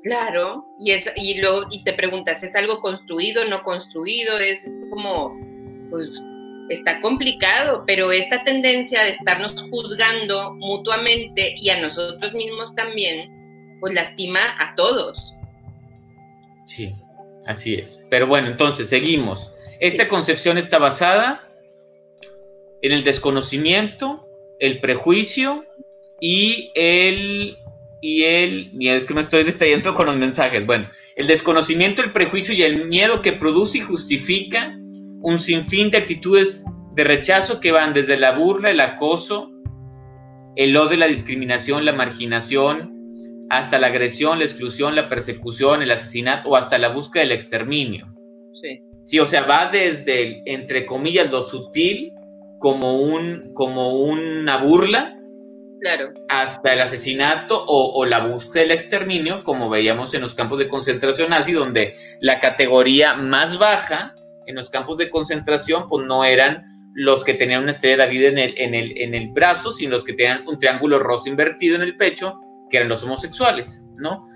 [0.03, 0.65] claro.
[0.79, 4.39] Y, es, y luego y te preguntas, ¿es algo construido, no construido?
[4.39, 5.37] Es como,
[5.91, 6.23] pues
[6.69, 13.95] está complicado, pero esta tendencia de estarnos juzgando mutuamente y a nosotros mismos también, pues
[13.95, 15.35] lastima a todos.
[16.67, 16.95] Sí,
[17.47, 18.07] así es.
[18.11, 19.53] Pero bueno, entonces seguimos.
[19.81, 21.46] Esta concepción está basada
[22.83, 24.23] en el desconocimiento,
[24.59, 25.65] el prejuicio
[26.21, 27.59] y el
[28.01, 30.65] y el, es que me estoy distrayendo con los mensajes.
[30.65, 34.79] Bueno, el desconocimiento, el prejuicio y el miedo que produce y justifica
[35.23, 39.51] un sinfín de actitudes de rechazo que van desde la burla, el acoso,
[40.55, 42.93] el odio, la discriminación, la marginación,
[43.51, 48.07] hasta la agresión, la exclusión, la persecución, el asesinato o hasta la búsqueda del exterminio.
[48.63, 48.81] Sí.
[49.05, 52.13] Sí, o sea, va desde, entre comillas, lo sutil
[52.59, 55.19] como, un, como una burla,
[55.81, 56.13] claro.
[56.29, 61.31] hasta el asesinato o, la búsqueda del exterminio, como veíamos en los campos de concentración
[61.31, 64.15] nazi, donde la categoría más baja
[64.47, 66.65] en los campos de concentración, pues no eran
[66.95, 69.91] los que tenían una estrella de David en el, en el, en el brazo, sino
[69.91, 72.41] los que tenían un triángulo rosa invertido en el pecho,
[72.71, 74.29] que eran los homosexuales, ¿no?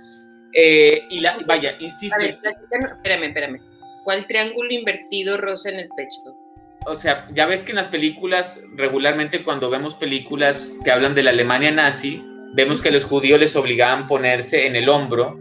[0.52, 2.18] Eh, y la, vaya, insisto.
[2.20, 3.60] espérame, espérame.
[4.04, 6.20] ¿Cuál triángulo invertido rosa en el pecho?
[6.86, 11.22] O sea, ya ves que en las películas, regularmente cuando vemos películas que hablan de
[11.22, 15.36] la Alemania nazi, vemos que a los judíos les obligaban a ponerse en el hombro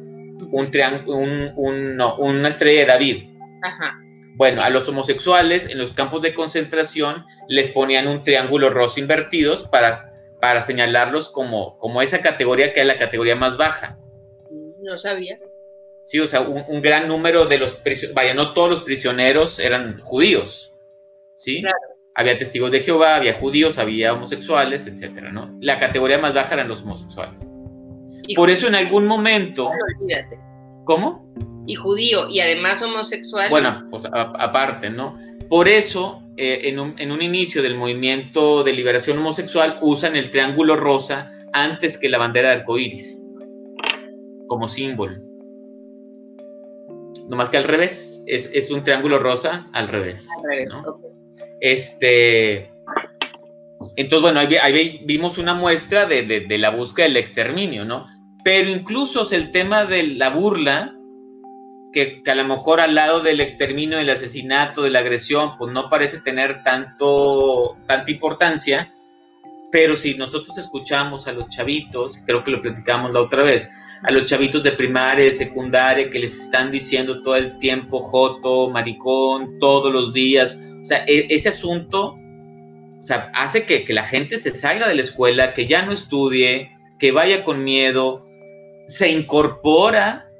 [0.51, 0.71] un
[1.07, 3.23] un, un, una estrella de David.
[3.61, 3.99] Ajá.
[4.35, 9.67] Bueno, a los homosexuales en los campos de concentración les ponían un triángulo rosa invertidos
[9.67, 13.99] para, para señalarlos como, como esa categoría que es la categoría más baja.
[14.81, 15.39] No sabía.
[16.05, 19.99] Sí, o sea, un, gran número de los prisioneros, vaya, no todos los prisioneros eran
[19.99, 20.68] judíos,
[21.39, 21.63] ¿sí?
[22.15, 25.57] Había testigos de Jehová, había judíos, había homosexuales, etcétera, ¿no?
[25.61, 27.55] La categoría más baja eran los homosexuales.
[28.35, 29.69] Por eso en algún momento...
[29.69, 30.39] olvídate.
[30.85, 31.33] ¿Cómo?
[31.65, 33.49] Y judío, y además homosexual.
[33.49, 35.17] Bueno, pues aparte, ¿no?
[35.49, 40.29] Por eso, eh, en, un, en un inicio del movimiento de liberación homosexual, usan el
[40.29, 43.23] triángulo rosa antes que la bandera de arcoíris
[44.47, 45.29] como símbolo
[47.29, 50.27] nomás que al revés, es, un triángulo rosa al revés.
[51.61, 52.71] Este,
[53.95, 58.05] entonces, bueno, ahí, vimos una muestra de, la búsqueda del exterminio, ¿no?
[58.43, 60.95] Pero incluso el tema de la burla,
[61.91, 65.89] que, a lo mejor al lado del exterminio, del asesinato, de la agresión, pues no
[65.89, 68.93] parece tener tanto, tanta importancia,
[69.71, 73.69] pero si nosotros escuchamos a los chavitos, creo que lo platicamos la otra vez,
[74.03, 78.69] a los chavitos de primaria, de secundaria, que les están diciendo todo el tiempo joto,
[78.69, 80.57] maricón, todos los días.
[80.81, 82.17] O sea, e, ese asunto,
[83.01, 86.71] o sea, hace que, la gente se salga de la escuela, que ya no estudie,
[86.97, 88.25] que vaya con miedo,
[88.87, 90.31] se incorpora,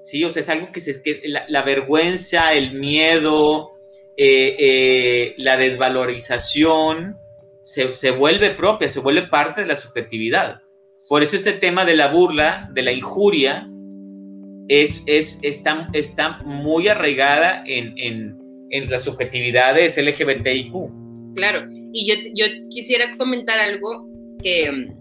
[0.00, 0.24] ¿sí?
[0.24, 3.72] O sea, es algo que, se, que la, vergüenza, el miedo,
[4.16, 7.18] eh, eh, la desvalorización,
[7.62, 10.62] se, se vuelve propia, se vuelve parte de la subjetividad.
[11.08, 13.68] Por eso este tema de la burla, de la injuria,
[14.68, 18.38] es, es, está, está muy arraigada en, en,
[18.70, 20.72] en las subjetividades LGBTIQ.
[21.36, 24.06] Claro, y yo, yo quisiera comentar algo
[24.42, 24.98] que mm,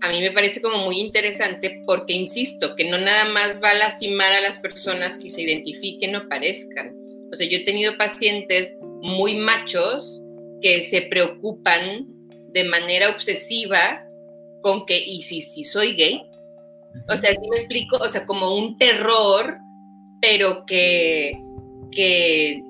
[0.00, 3.74] a mí me parece como muy interesante porque, insisto, que no nada más va a
[3.74, 6.92] lastimar a las personas que se identifiquen o parezcan.
[7.32, 10.21] O sea, yo he tenido pacientes muy machos
[10.62, 12.06] que se preocupan
[12.52, 14.04] de manera obsesiva
[14.62, 16.22] con que, ¿y si, si soy gay?
[17.08, 19.56] O sea, si me explico, o sea, como un terror,
[20.20, 21.32] pero que,
[21.90, 22.62] que,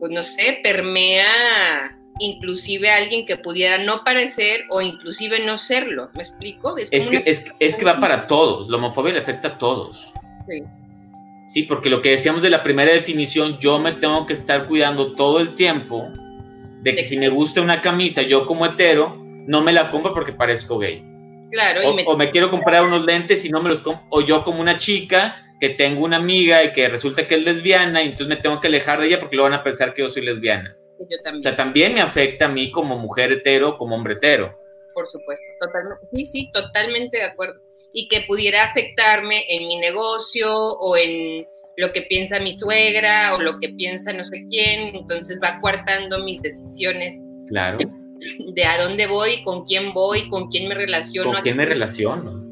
[0.00, 6.10] pues no sé, permea inclusive a alguien que pudiera no parecer o inclusive no serlo,
[6.14, 6.76] ¿me explico?
[6.76, 10.12] Es, que, es, es, que va para todos, la homofobia le afecta a todos.
[10.48, 10.62] Sí.
[11.48, 15.14] Sí, porque lo que decíamos de la primera definición, yo me tengo que estar cuidando
[15.14, 16.08] todo el tiempo
[16.84, 20.34] de que si me gusta una camisa, yo como hetero, no me la compro porque
[20.34, 21.02] parezco gay.
[21.50, 21.80] Claro.
[22.06, 22.30] O me...
[22.30, 24.06] quiero comprar unos lentes y no me los compro.
[24.10, 28.02] O yo como una chica que tengo una amiga y que resulta que es lesbiana
[28.02, 30.10] y entonces me tengo que alejar de ella porque lo van a pensar que yo
[30.10, 30.76] soy lesbiana.
[30.98, 31.36] Yo también.
[31.36, 34.54] O sea, también me afecta a mí como mujer hetero, como hombre hetero.
[34.92, 36.06] Por supuesto, totalmente.
[36.14, 37.62] Sí, sí, totalmente de acuerdo.
[37.94, 41.46] Y que pudiera afectarme en mi negocio o en
[41.76, 46.22] lo que piensa mi suegra o lo que piensa no sé quién, entonces va coartando
[46.24, 47.20] mis decisiones.
[47.48, 47.78] Claro
[48.54, 51.32] de a dónde voy, con quién voy, con quién me relaciono.
[51.32, 52.42] ¿Con quién me relaciono?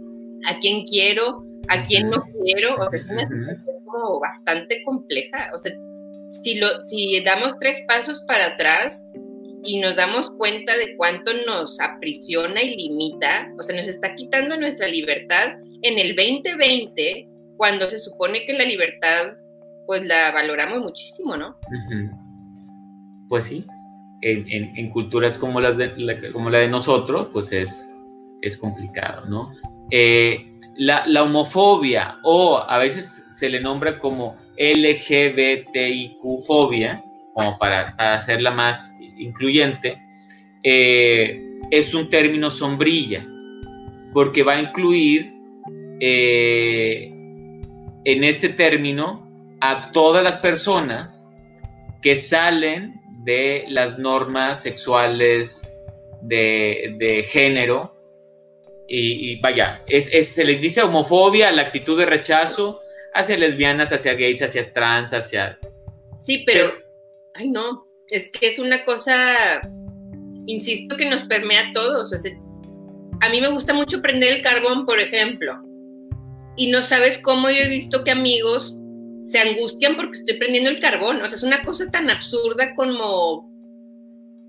[0.46, 5.50] A quién quiero, a quién no quiero, o sea, es una situación como bastante compleja,
[5.54, 5.72] o sea,
[6.42, 9.04] si, lo, si damos tres pasos para atrás
[9.64, 14.56] y nos damos cuenta de cuánto nos aprisiona y limita, o sea, nos está quitando
[14.56, 19.36] nuestra libertad en el 2020, cuando se supone que la libertad,
[19.86, 21.58] pues la valoramos muchísimo, ¿no?
[23.28, 23.66] Pues sí,
[24.22, 27.88] en, culturas como, las de, la, como la de nosotros, pues es,
[28.40, 29.54] es complicado, ¿no?
[29.90, 38.50] Eh, la, la, homofobia o a veces se le nombra como LGBTIQ-fobia, como para, hacerla
[38.50, 39.98] más incluyente,
[40.62, 43.26] eh, es un término sombrilla,
[44.12, 45.34] porque va a incluir
[46.00, 47.11] eh,
[48.04, 49.28] en este término
[49.60, 51.30] a todas las personas
[52.02, 55.78] que salen de las normas sexuales
[56.22, 57.96] de, género.
[58.88, 62.80] Y, vaya, se les dice homofobia, la actitud de rechazo
[63.14, 65.58] hacia lesbianas, hacia gays, hacia trans, hacia...
[66.18, 66.72] Sí, pero,
[67.34, 69.62] ay no, es que es una cosa,
[70.46, 72.12] insisto, que nos permea a todos.
[73.20, 75.54] a mí me gusta mucho prender el carbón, por ejemplo,
[76.56, 78.76] y no sabes cómo yo he visto que amigos
[79.20, 81.22] se angustian porque estoy prendiendo el carbón.
[81.22, 83.50] O sea, es una cosa tan absurda como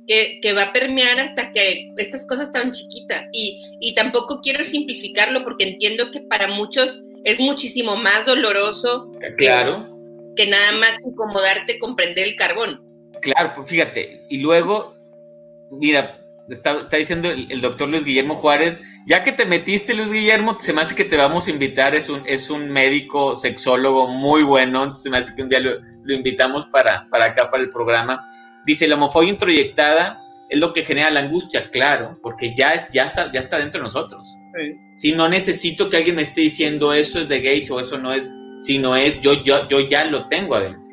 [0.07, 3.25] que, va a permear hasta que estas cosas tan chiquitas.
[3.31, 9.11] Y, y tampoco quiero simplificarlo porque entiendo que para muchos es muchísimo más doloroso.
[9.37, 9.89] Claro.
[10.35, 12.81] Que, nada más incomodarte con prender el carbón.
[13.21, 14.25] Claro, pues fíjate.
[14.29, 14.95] Y luego,
[15.71, 16.19] mira,
[16.49, 20.81] está, diciendo el, doctor Luis Guillermo Juárez, ya que te metiste, Luis Guillermo, se me
[20.81, 25.09] hace que te vamos a invitar, es un, es un médico sexólogo muy bueno, se
[25.09, 25.79] me hace que un día lo,
[26.13, 28.27] invitamos para, para acá, para el programa.
[28.65, 30.19] Dice, la homofobia introyectada
[30.49, 33.79] es lo que genera la angustia, claro, porque ya, es, ya, está, ya está dentro
[33.79, 34.37] de nosotros.
[34.95, 38.13] Si no necesito que alguien me esté diciendo eso es de gays o eso no
[38.13, 38.29] es,
[38.59, 40.83] sino es yo, yo, yo ya lo tengo adentro.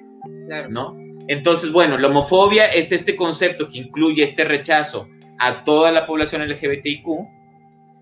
[0.46, 0.68] Claro.
[0.70, 0.96] ¿No?
[1.28, 5.08] Entonces, bueno, la homofobia es este concepto que incluye este rechazo
[5.40, 7.06] a toda la población LGBTIQ,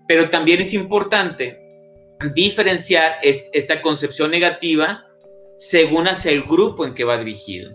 [0.07, 1.59] pero también es importante
[2.35, 5.05] diferenciar esta concepción negativa
[5.57, 7.71] según hacia el grupo en que va dirigido.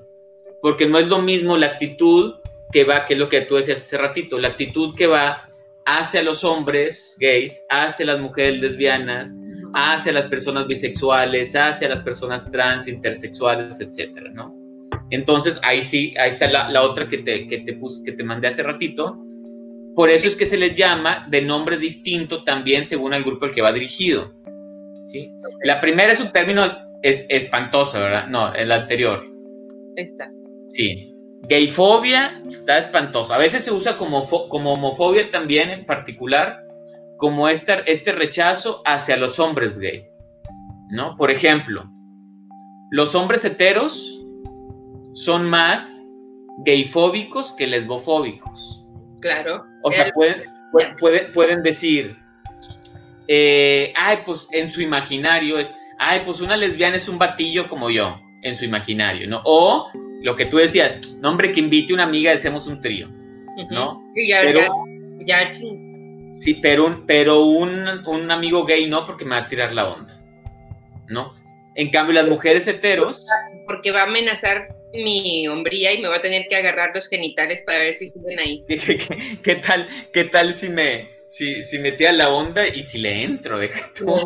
[0.61, 2.35] Porque no es lo mismo la actitud
[2.73, 5.49] que va, que es lo que tú decías hace ratito, la actitud que va
[5.87, 9.35] hacia los hombres gays, hacia las mujeres lesbianas,
[9.75, 14.55] hacia las personas bisexuales, hacia las personas trans, intersexuales, etcétera, ¿no?
[15.11, 18.49] Entonces, ahí sí, ahí está la, otra que te, que, te puse, que te mandé
[18.49, 19.19] hace ratito,
[19.95, 23.53] por eso es que se les llama de nombre distinto también según el grupo al
[23.53, 24.35] que va dirigido.
[25.07, 25.33] ¿sí?
[25.63, 26.65] La primera es un término
[27.03, 28.27] es, espantoso, ¿verdad?
[28.29, 29.23] No, el anterior.
[29.97, 30.31] Esta.
[30.67, 31.15] Sí.
[31.43, 33.35] Gayfobia está espantoso.
[33.35, 36.65] A veces se usa como, como homofobia también en particular,
[37.19, 40.09] como este, este rechazo hacia los hombres gay.
[40.89, 41.15] ¿No?
[41.17, 41.85] Por ejemplo,
[42.91, 44.25] los hombres heteros
[45.13, 46.05] son más
[46.65, 48.85] gayfóbicos que lesbofóbicos.
[49.21, 49.65] Claro.
[49.87, 50.43] O sea, pueden,
[50.99, 52.17] pueden, pueden decir,
[53.29, 57.91] eh, ay, pues en su imaginario es, ay, pues una lesbiana es un batillo como
[57.91, 59.43] yo, en su imaginario, ¿no?
[59.45, 59.91] O
[60.23, 63.11] lo que tú decías, no, hombre, que invite una amiga, hacemos un trío,
[63.71, 64.03] ¿no?
[64.27, 64.61] ya, pero,
[65.27, 69.75] ya, Sí, pero, un, pero un, un, amigo gay no, porque me va a tirar
[69.75, 70.19] la onda,
[71.09, 71.35] ¿no?
[71.75, 73.27] En cambio, las mujeres heteros...
[73.67, 77.63] Porque va a amenazar mi hombría y me va a tener que agarrar los genitales
[77.63, 78.65] para ver si siguen ahí.
[79.43, 83.59] ¿Qué, tal, qué tal si me, si, si metía la onda y si le entro,
[83.59, 84.17] deja tú,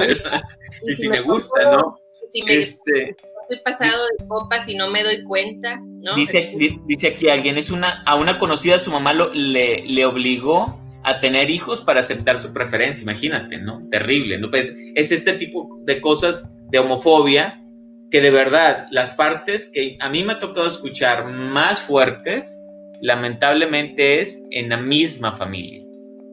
[0.87, 1.99] Y, si, me, gusta, ¿no?
[2.33, 6.15] Si me este, estoy pasado de copas y no me doy cuenta, ¿no?
[6.15, 6.55] Dice,
[6.87, 11.21] dice aquí alguien, es una, a una conocida su mamá lo, le, le obligó a
[11.21, 13.89] tener hijos para aceptar su preferencia, imagínate, ¿no?
[13.91, 14.51] Terrible, ¿no?
[14.51, 17.65] Pues es este tipo de cosas de homofobia
[18.11, 22.65] que de verdad las partes que a mí me ha tocado escuchar más fuertes,
[23.01, 25.85] lamentablemente es en la misma familia.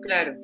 [0.02, 0.38] Claro.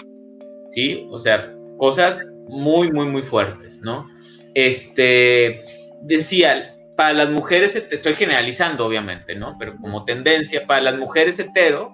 [0.69, 4.07] Sí, o sea, cosas muy, muy, muy fuertes, ¿no?
[4.53, 5.61] Este,
[6.01, 9.55] decía, para las mujeres, te estoy generalizando obviamente, ¿no?
[9.57, 11.93] Pero como tendencia, para las mujeres hetero,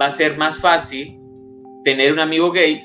[0.00, 1.18] va a ser más fácil
[1.84, 2.84] tener un amigo gay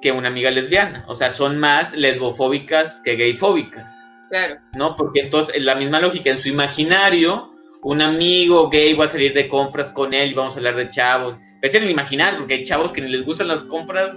[0.00, 1.04] que una amiga lesbiana.
[1.06, 4.01] O sea, son más lesbofóbicas que gayfóbicas.
[4.32, 4.56] Claro.
[4.74, 4.96] ¿No?
[4.96, 7.52] Porque entonces, la misma lógica, en su imaginario,
[7.82, 10.88] un amigo gay va a salir de compras con él y vamos a hablar de
[10.88, 11.36] chavos.
[11.60, 14.16] Es en el imaginar, porque hay chavos que ni les gustan las compras,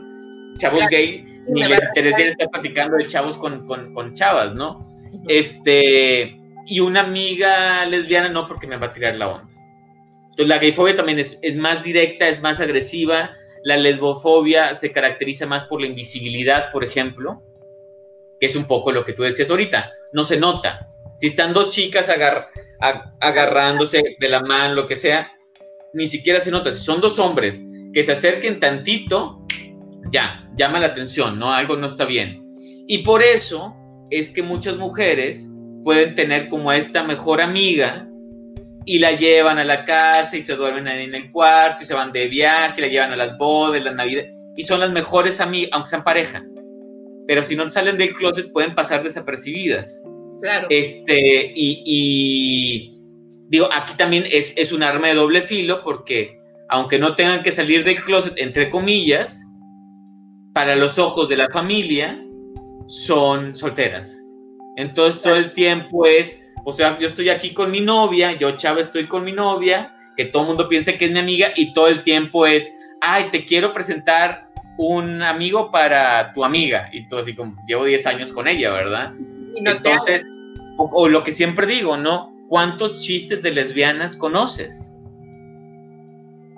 [0.55, 4.87] chavos gay, ni les interesa estar platicando de chavos con, chavas, ¿no?
[5.27, 9.53] Este, y una amiga lesbiana no, porque me va a tirar la onda.
[10.29, 13.31] Entonces, la gayfobia también es, es más directa, es más agresiva.
[13.65, 17.43] La lesbofobia se caracteriza más por la invisibilidad, por ejemplo
[18.39, 20.89] que es un poco lo que tú decías ahorita, no se nota.
[21.17, 22.09] Si están dos chicas
[23.19, 25.31] agarrándose de la mano, lo que sea,
[25.93, 26.73] ni siquiera se nota.
[26.73, 27.61] Si son dos hombres
[27.93, 29.45] que se acerquen tantito,
[30.11, 31.53] ya, llama la atención, ¿no?
[31.53, 32.45] Algo no está bien.
[32.87, 33.75] Y por eso
[34.09, 35.49] es que muchas mujeres
[35.83, 38.07] pueden tener como esta mejor amiga
[38.85, 41.93] y la llevan a la casa y se duermen ahí en el cuarto y se
[41.93, 45.71] van de viaje, la llevan a las bodas, las navidades y son las mejores amigas,
[45.73, 46.43] aunque sean pareja.
[47.27, 50.03] Pero si no salen del closet pueden pasar desapercibidas.
[50.41, 50.67] Claro.
[50.69, 52.99] Este, y,
[53.47, 57.51] digo, aquí también es, es un arma de doble filo porque aunque no tengan que
[57.51, 59.45] salir del closet, entre comillas,
[60.53, 62.21] para los ojos de la familia,
[62.87, 64.25] son solteras.
[64.77, 68.81] Entonces todo el tiempo es, o sea, yo estoy aquí con mi novia, yo Chava
[68.81, 71.87] estoy con mi novia, que todo el mundo piensa que es mi amiga y todo
[71.87, 72.71] el tiempo es,
[73.01, 74.44] ay, te quiero presentar
[74.77, 76.89] un amigo para tu amiga.
[76.91, 79.13] Y todo así como, llevo 10 años con ella, ¿verdad?
[79.55, 80.25] Entonces,
[80.77, 82.33] o, lo que siempre digo, ¿no?
[82.49, 84.93] ¿Cuántos chistes de lesbianas conoces?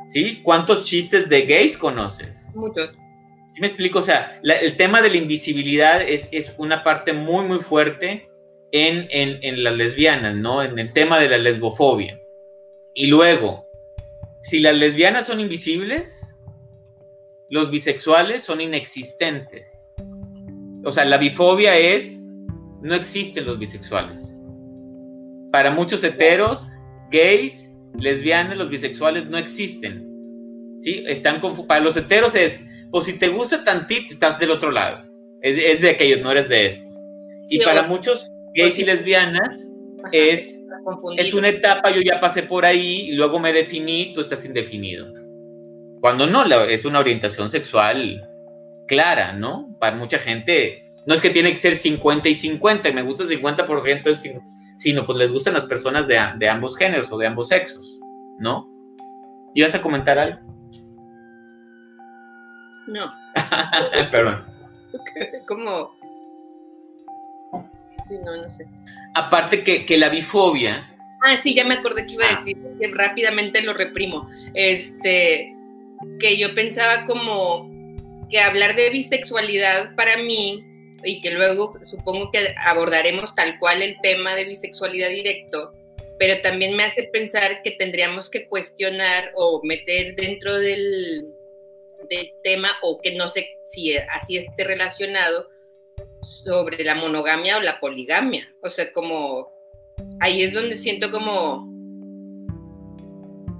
[0.07, 0.41] ¿Sí?
[0.43, 2.51] ¿Cuántos chistes de gays conoces?
[2.55, 2.95] Muchos.
[3.51, 3.99] ¿Sí me explico?
[3.99, 8.29] O sea, el tema de la invisibilidad es, es una parte muy, muy fuerte
[8.71, 10.63] en, en, en, las lesbianas, ¿no?
[10.63, 12.19] En el tema de la lesbofobia.
[12.93, 13.67] Y luego,
[14.41, 16.36] si las lesbianas son invisibles,
[17.49, 19.85] los bisexuales son inexistentes.
[20.83, 22.19] O sea, la bifobia es,
[22.81, 24.41] no existen los bisexuales.
[25.51, 26.67] Para muchos heteros,
[27.11, 30.05] gays, lesbianas, los bisexuales no existen.
[30.77, 31.03] ¿Sí?
[31.07, 35.03] Están para los heteros es, pues si te gusta tantito, estás del otro lado.
[35.41, 36.95] Es, de aquellos, no eres de estos.
[37.49, 39.71] y para muchos gays y lesbianas
[40.11, 40.63] es,
[41.17, 45.13] es una etapa, yo ya pasé por ahí y luego me definí, tú estás indefinido.
[46.01, 48.27] Cuando no, es una orientación sexual
[48.87, 49.75] clara, ¿no?
[49.79, 53.29] Para mucha gente, no es que tiene que ser 50 y 50, me gusta el
[53.29, 54.43] 50%,
[54.77, 57.99] sino pues les gustan las personas de, de ambos géneros o de ambos sexos,
[58.39, 58.69] ¿no?
[59.53, 60.39] ¿Ibas a comentar algo?
[62.87, 63.11] No.
[64.11, 64.45] Perdón.
[65.47, 65.95] ¿Cómo?
[68.07, 68.67] Sí, no, no sé.
[69.13, 70.87] Aparte que, la bifobia.
[71.25, 72.37] Ah, sí, ya me acordé que iba a ah.
[72.37, 74.29] decir, que rápidamente lo reprimo.
[74.53, 75.56] Este,
[76.19, 77.69] que yo pensaba como
[78.29, 80.63] que hablar de bisexualidad para mí,
[81.03, 85.73] y que luego supongo que abordaremos tal cual el tema de bisexualidad directo,
[86.19, 91.27] pero también me hace pensar que tendríamos que cuestionar o meter dentro del,
[92.09, 95.49] del tema o que no sé si así esté relacionado
[96.21, 98.51] sobre la monogamia o la poligamia.
[98.63, 99.51] O sea, como
[100.19, 101.67] ahí es donde siento como,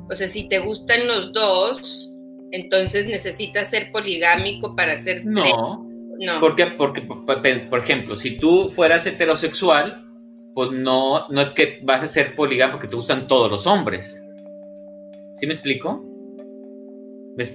[0.09, 2.09] o sea, si te gustan los dos,
[2.51, 5.25] entonces necesitas ser poligámico para ser...
[5.25, 5.87] No,
[6.19, 6.39] no.
[6.39, 10.05] Porque, porque, por ejemplo, si tú fueras heterosexual,
[10.55, 14.23] pues no, no es que vas a ser poligámico porque te gustan todos los hombres.
[15.35, 16.03] ¿Sí me explico?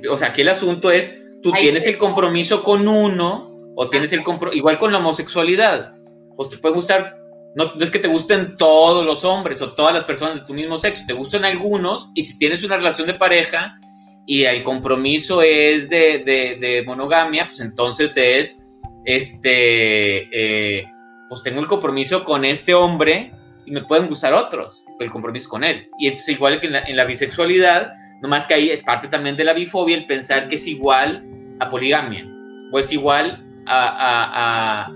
[0.09, 1.13] O sea, aquí el asunto es,
[1.43, 5.95] tú tienes el compromiso con uno o tienes el compromiso, igual con la homosexualidad,
[6.37, 7.19] pues te puede gustar,
[7.57, 10.79] no, es que te gusten todos los hombres o todas las personas de tu mismo
[10.79, 13.81] sexo, te gustan algunos y si tienes una relación de pareja
[14.27, 18.67] y el compromiso es de, monogamia, pues entonces es,
[19.05, 20.87] este, eh,
[21.29, 23.33] pues tengo el compromiso con este hombre
[23.67, 25.89] y me pueden gustar otros, el compromiso con él.
[25.99, 27.95] Y entonces igual que en la bisexualidad,
[28.29, 31.25] más que ahí es parte también de la bifobia el pensar que es igual
[31.61, 32.27] a poligamia
[32.73, 34.93] o es igual a,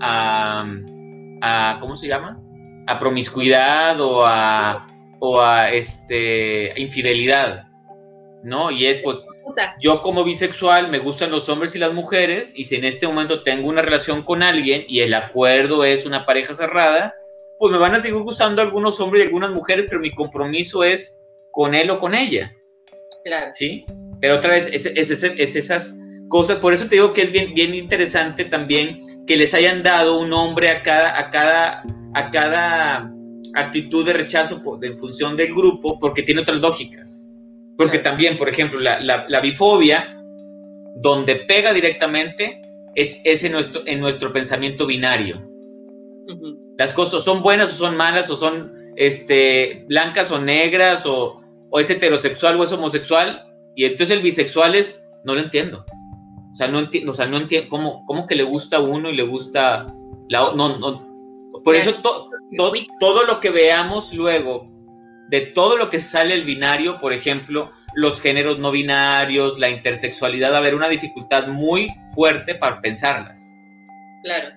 [1.41, 2.39] a, ¿cómo se llama?
[2.87, 4.87] A promiscuidad o a,
[5.19, 7.66] o a este, infidelidad,
[8.47, 8.71] ¿no?
[8.71, 9.17] Y es pues,
[9.81, 13.43] yo como bisexual me gustan los hombres y las mujeres y si en este momento
[13.43, 17.13] tengo una relación con alguien y el acuerdo es una pareja cerrada,
[17.59, 21.19] pues me van a seguir gustando algunos hombres y algunas mujeres, pero mi compromiso es
[21.51, 22.55] con él o con ella.
[23.51, 23.85] ¿Sí?
[24.21, 25.11] Pero otra vez, es, es,
[25.55, 25.97] esas
[26.29, 30.19] cosas, por eso te digo que es bien, bien interesante también que les hayan dado
[30.19, 31.83] un nombre a cada, a cada,
[32.13, 33.11] a cada
[33.55, 37.26] actitud de rechazo en función del grupo, porque tiene otras lógicas.
[37.77, 40.17] Porque también, por ejemplo, la, la, bifobia,
[40.95, 42.61] donde pega directamente,
[42.95, 45.47] es, es en, nuestro, en nuestro pensamiento binario.
[46.77, 51.79] Las cosas son buenas o son malas, o son este, blancas o negras, o, o
[51.79, 55.85] es heterosexual o es homosexual, y entonces el bisexual es, no lo entiendo.
[56.51, 59.11] O sea, no entiendo, o sea, no entiendo cómo, cómo que le gusta a uno
[59.11, 59.93] y le gusta
[60.29, 61.05] la no, no.
[61.63, 61.93] Por eso
[62.99, 64.67] todo lo que veamos luego,
[65.29, 70.51] de todo lo que sale el binario, por ejemplo, los géneros no binarios, la intersexualidad,
[70.51, 73.51] va a haber una dificultad muy fuerte para pensarlas.
[74.23, 74.49] Claro.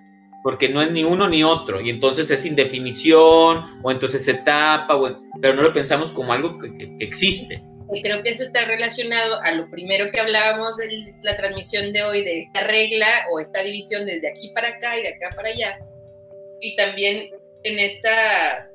[0.43, 4.99] porque no es ni uno ni otro, y entonces es indefinición, o entonces se tapa,
[5.41, 7.63] pero no lo pensamos como algo que, existe.
[7.93, 12.03] Y creo que eso está relacionado a lo primero que hablábamos de la transmisión de
[12.03, 15.51] hoy, de esta regla o esta división desde aquí para acá y de acá para
[15.51, 15.79] allá.
[16.61, 17.31] Y también
[17.65, 18.71] en esta,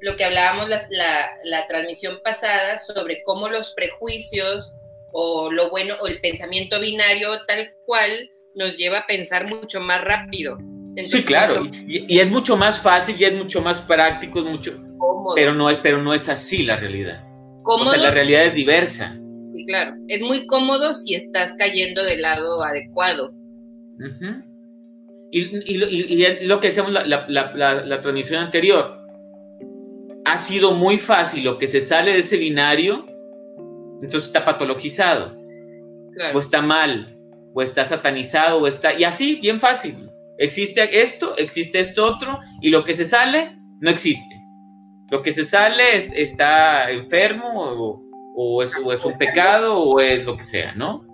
[0.00, 4.74] lo que hablábamos la, la transmisión pasada sobre cómo los prejuicios
[5.12, 10.02] o lo bueno o el pensamiento binario tal cual nos lleva a pensar mucho más
[10.02, 10.58] rápido.
[11.06, 14.80] sí, claro, y, es mucho más fácil y es mucho más práctico, es mucho,
[15.34, 17.24] pero no, es, pero no es así la realidad.
[17.64, 19.14] O sea, la realidad es diversa.
[19.54, 23.32] Sí, claro, es muy cómodo si estás cayendo del lado adecuado.
[25.30, 28.97] y, lo que decíamos la, la, la transmisión anterior,
[30.28, 33.06] ha sido muy fácil lo que se sale de ese binario,
[34.02, 35.34] entonces está patologizado,
[36.34, 37.18] o está mal,
[37.54, 40.10] o está satanizado, o está, y así, bien fácil.
[40.36, 44.38] Existe esto, existe esto otro, y lo que se sale no existe.
[45.10, 48.02] Lo que se sale está enfermo,
[48.36, 51.06] o, es, un pecado, o es lo que sea, ¿no?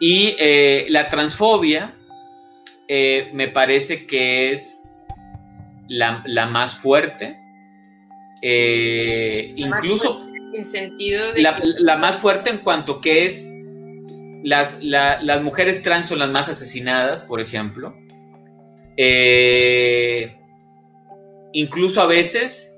[0.00, 1.94] Y eh, la transfobia
[2.88, 4.78] eh, me parece que es
[5.88, 7.38] la, más fuerte.
[8.42, 13.48] Eh, incluso en sentido de la, más fuerte en cuanto que es
[14.42, 17.94] las, las mujeres trans son las más asesinadas, por ejemplo.
[18.96, 20.36] Eh,
[21.52, 22.76] incluso a veces,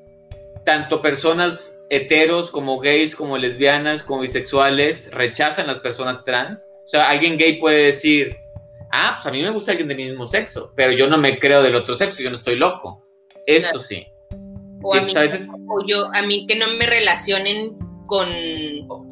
[0.64, 6.68] tanto personas heteros como gays, como lesbianas, como bisexuales, rechazan las personas trans.
[6.86, 8.36] O sea, alguien gay puede decir,
[8.92, 11.62] ah, pues a mí me gusta alguien del mismo sexo, pero yo no me creo
[11.62, 13.04] del otro sexo, yo no estoy loco.
[13.46, 14.06] Esto sí.
[14.82, 15.14] O, a pues,
[15.86, 17.76] yo, a mí que no me relacionen
[18.06, 18.28] con,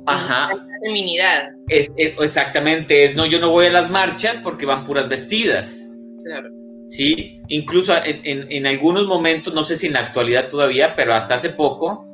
[0.06, 0.50] Ajá.
[0.82, 1.52] feminidad.
[1.68, 5.90] exactamente, es no, yo no voy a las marchas porque van puras vestidas.
[6.24, 6.50] Claro.
[6.86, 11.50] Sí, incluso en, algunos momentos, no sé si en la actualidad todavía, pero hasta hace
[11.50, 12.06] poco,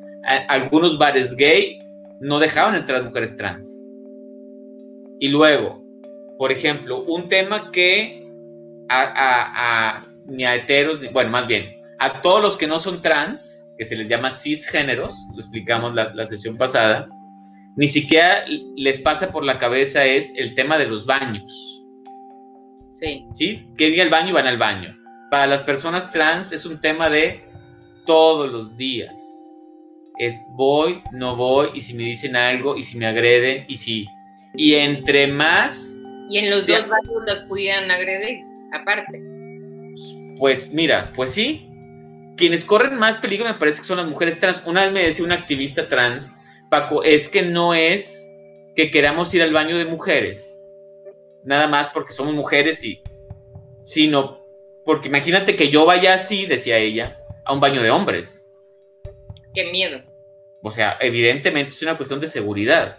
[0.48, 1.78] algunos bares gay
[2.20, 3.84] no dejaban entrar mujeres trans.
[5.20, 5.83] Y luego,
[6.38, 8.26] por ejemplo, un tema que
[8.88, 13.84] a, ni a heteros, bueno, más bien, a todos los que no son trans, que
[13.84, 17.08] se les llama cisgéneros, lo explicamos la, la sesión pasada,
[17.76, 18.44] ni siquiera
[18.76, 21.82] les pasa por la cabeza es el tema de los baños.
[22.90, 23.26] Sí.
[23.32, 23.66] ¿Sí?
[23.76, 24.96] Que ir al baño y van al baño.
[25.30, 27.44] Para las personas trans es un tema de
[28.06, 29.12] todos los días.
[30.18, 34.06] Es voy, no voy, y si me dicen algo, y si me agreden, y si...
[34.56, 35.96] Y entre más...
[36.28, 38.40] Y en los dos baños los pudieran agredir,
[38.72, 39.22] aparte.
[40.38, 41.68] Pues mira, pues sí,
[42.36, 44.62] quienes corren más peligro me parece que son las mujeres trans.
[44.66, 46.30] Una vez me decía un activista trans,
[46.70, 48.28] Paco, es que no es
[48.74, 50.60] que queramos ir al baño de mujeres,
[51.44, 53.02] nada más porque somos mujeres y,
[53.82, 54.44] sino
[54.84, 58.46] porque imagínate que yo vaya así, decía ella, a un baño de hombres.
[59.54, 60.02] Qué miedo.
[60.62, 62.98] O sea, evidentemente es una cuestión de seguridad,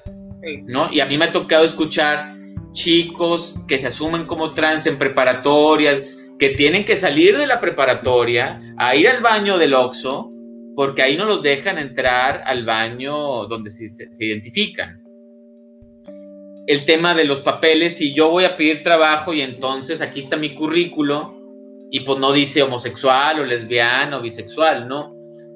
[0.63, 0.91] ¿no?
[0.91, 2.34] Y a mí me ha tocado escuchar
[2.75, 6.03] chicos que se asumen como trans en preparatorias,
[6.37, 10.31] que tienen que salir de la preparatoria a ir al baño del OXO,
[10.75, 13.87] porque ahí no los dejan entrar al baño donde se,
[14.19, 15.01] identifican.
[16.67, 20.35] El tema de los papeles, si yo voy a pedir trabajo y entonces aquí está
[20.35, 21.33] mi currículo
[21.91, 25.15] y pues no dice homosexual o lesbiano o bisexual, ¿no?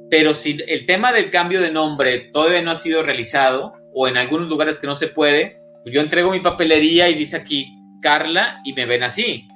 [0.10, 4.18] Pero si el tema del cambio de nombre todavía no ha sido realizado o en
[4.18, 8.62] algunos lugares que no se puede, pues yo entrego mi papelería y dice aquí Carla
[8.64, 9.48] y me ven así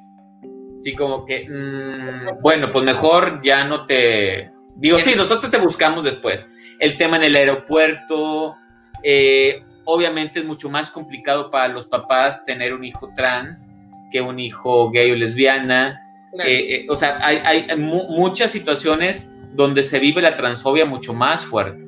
[0.78, 4.51] Sí, como que, mm, bueno, pues mejor ya no te...
[4.76, 6.47] Digo, sí, nosotros te buscamos después.
[6.80, 8.55] El tema en el aeropuerto,
[9.03, 13.69] eh, obviamente es mucho más complicado para los papás tener un hijo trans
[14.11, 16.01] que un hijo gay o lesbiana.
[16.45, 21.86] Eh, eh, o sea, hay, muchas situaciones donde se vive la transfobia mucho más fuerte.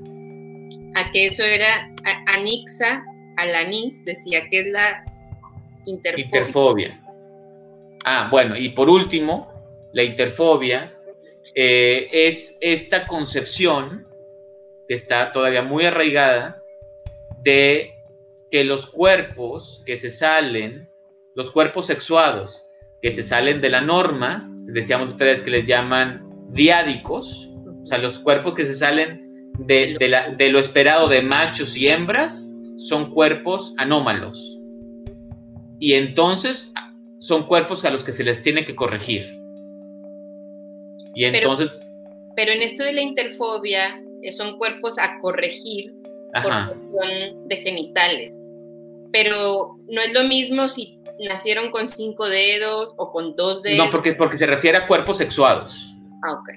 [0.94, 1.90] A que eso era
[2.28, 3.04] Anixa,
[3.38, 5.06] Alanis, decía que es la
[5.86, 7.02] interfobia.
[8.06, 9.52] Ah, bueno, y por último,
[9.94, 10.94] la interfobia
[11.56, 14.08] eh, es esta concepción
[14.88, 16.62] que está todavía muy arraigada
[17.44, 17.96] de
[18.52, 20.90] que los cuerpos que se salen,
[21.36, 22.68] los cuerpos sexuados
[23.02, 27.50] que se salen de la norma, decíamos ustedes que les llaman diádicos,
[27.82, 29.98] o sea, los cuerpos que se salen de,
[30.38, 34.60] de lo esperado de machos y hembras, son cuerpos anómalos.
[35.80, 36.72] Y entonces
[37.20, 39.24] son cuerpos a los que se les tiene que corregir.
[41.16, 41.72] Y entonces...
[42.36, 45.94] Pero, en esto de la interfobia, eh, son cuerpos a corregir
[46.34, 48.36] por cuestión de genitales.
[49.14, 51.00] Pero no es lo mismo si
[51.30, 53.86] nacieron con cinco dedos o con dos dedos.
[53.86, 55.94] No, porque, porque se refiere a cuerpos sexuados.
[56.24, 56.50] Ah, ok.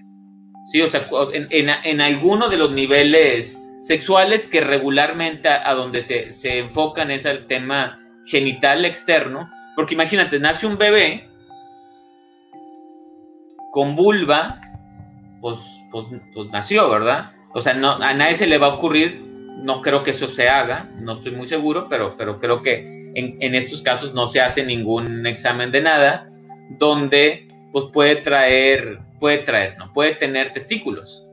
[0.73, 6.03] Sí, o sea, en, en, en alguno de los niveles sexuales que regularmente a, donde
[6.03, 11.29] se, se, enfocan es al tema genital externo, porque imagínate, nace un bebé
[13.71, 14.61] con vulva,
[15.41, 15.59] pues,
[15.91, 17.33] pues, pues nació, ¿verdad?
[17.55, 19.23] O sea, no, a nadie se le va a ocurrir,
[19.63, 23.37] no creo que eso se haga, no estoy muy seguro, pero, pero creo que en,
[23.41, 26.29] en estos casos no se hace ningún examen de nada,
[26.79, 31.28] donde pues puede traer, puede traer, no, puede tener testículos.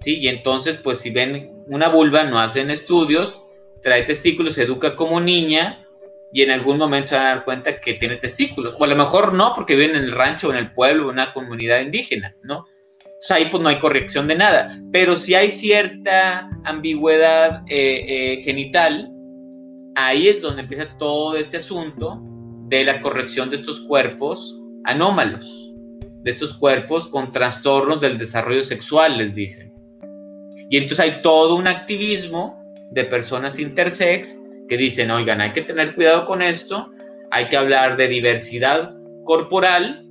[0.00, 0.18] ¿Sí?
[0.18, 3.42] Y entonces, pues si ven una vulva, no hacen estudios,
[3.82, 5.86] trae testículos, se educa como niña
[6.32, 8.74] y en algún momento se van a dar cuenta que tiene testículos.
[8.78, 11.32] O a lo mejor no, porque viven en el rancho, o en el pueblo, una
[11.32, 12.66] comunidad indígena, ¿no?
[13.04, 14.78] Entonces ahí pues no hay corrección de nada.
[14.92, 19.12] Pero si hay cierta ambigüedad eh, eh, genital,
[19.94, 22.20] ahí es donde empieza todo este asunto
[22.68, 25.72] de la corrección de estos cuerpos anómalos,
[26.22, 29.69] de estos cuerpos con trastornos del desarrollo sexual, les dicen.
[30.70, 32.62] Y entonces hay todo un activismo
[32.92, 36.92] de personas intersex que dicen, oigan, hay que tener cuidado con esto,
[37.32, 38.94] hay que hablar de diversidad
[39.24, 40.06] corporal,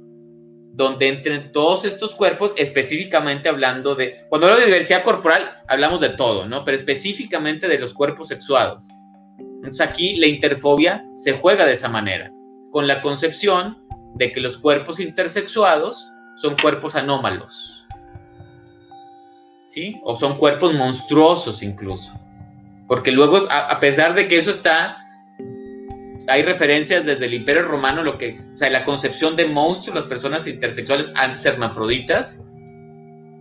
[0.74, 6.10] donde entren todos estos cuerpos, específicamente hablando de, cuando hablo de diversidad corporal, hablamos de
[6.10, 6.66] todo, ¿no?
[6.66, 8.89] Pero específicamente de los cuerpos sexuados.
[9.39, 12.32] Entonces aquí la interfobia se juega de esa manera,
[12.72, 13.78] con la concepción
[14.16, 16.05] de que los cuerpos intersexuados
[16.38, 17.78] son cuerpos anómalos.
[19.70, 20.01] ¿Sí?
[20.03, 22.11] O son cuerpos monstruosos incluso.
[22.88, 24.97] Porque luego, a, pesar de que eso está,
[26.28, 30.05] hay referencias desde el Imperio Romano, lo que, o sea, la concepción de monstruos, las
[30.05, 32.43] personas intersexuales antes hermafroditas,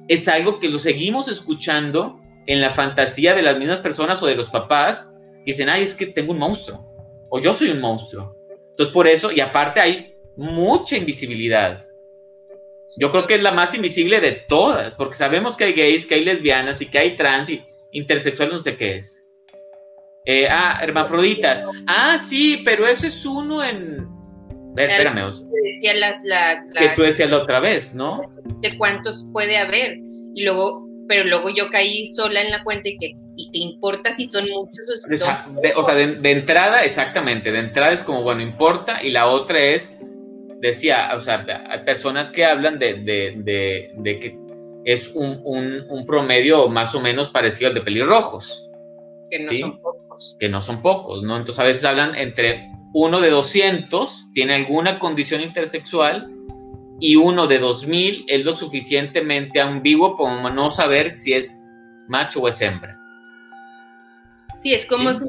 [0.07, 4.37] es algo que lo seguimos escuchando en la fantasía de las mismas personas o de
[4.37, 5.15] los papás
[5.47, 6.87] que dicen, ay, es que tengo un monstruo,
[7.31, 8.37] o yo soy un monstruo.
[8.71, 11.88] Entonces, por eso, y aparte hay mucha invisibilidad.
[12.97, 16.15] Yo creo que es la más invisible de todas, porque sabemos que hay gays, que
[16.15, 17.63] hay lesbianas y que hay trans y
[17.93, 19.29] intersexuales, no sé qué es.
[20.31, 21.65] Eh, ah, hermafroditas.
[21.87, 24.07] Ah, sí, pero eso es uno en.
[24.75, 25.33] Ver, espérame.
[25.65, 28.21] Decía las, la, Que tú decías la otra vez, ¿no?
[28.61, 29.97] De cuántos puede haber.
[30.35, 34.13] Y luego, pero luego yo caí sola en la cuenta y que, ¿y te importa
[34.13, 37.51] si son muchos o si son de, O sea, de, entrada, exactamente.
[37.51, 39.03] De entrada es como, bueno, importa.
[39.03, 39.98] Y la otra es,
[40.61, 44.39] decía, o sea, hay personas que hablan de, de, de que
[44.85, 48.69] es un, un, un, promedio más o menos parecido al de pelirrojos.
[49.31, 49.81] Que no son
[50.39, 51.37] que no son pocos, ¿no?
[51.37, 56.33] Entonces a veces hablan entre uno de 200 tiene alguna condición intersexual
[57.01, 61.57] y uno de 2000 es lo suficientemente ambiguo como no saber si es
[62.09, 62.97] macho o es hembra.
[64.59, 65.23] Sí, es como si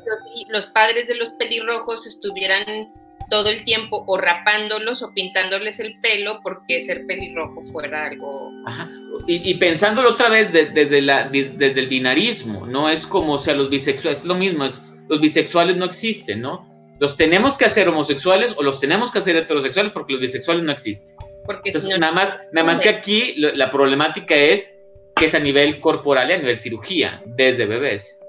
[0.50, 2.92] los, padres de los pelirrojos estuvieran
[3.30, 8.52] todo el tiempo o rapándolos o pintándoles el pelo porque ser pelirrojo fuera algo...
[8.66, 8.90] Ajá.
[9.28, 12.90] Y, pensándolo otra vez desde, la, desde el binarismo, ¿no?
[12.90, 16.68] Es como si a los bisexuales, es lo mismo, es, los bisexuales no existen, ¿no?
[17.00, 20.72] Los tenemos que hacer homosexuales o los tenemos que hacer heterosexuales porque los bisexuales no
[20.72, 21.16] existen.
[21.46, 24.80] Porque nada más, nada más que aquí la problemática es
[25.16, 28.20] que es a nivel corporal y a nivel cirugía, desde bebés.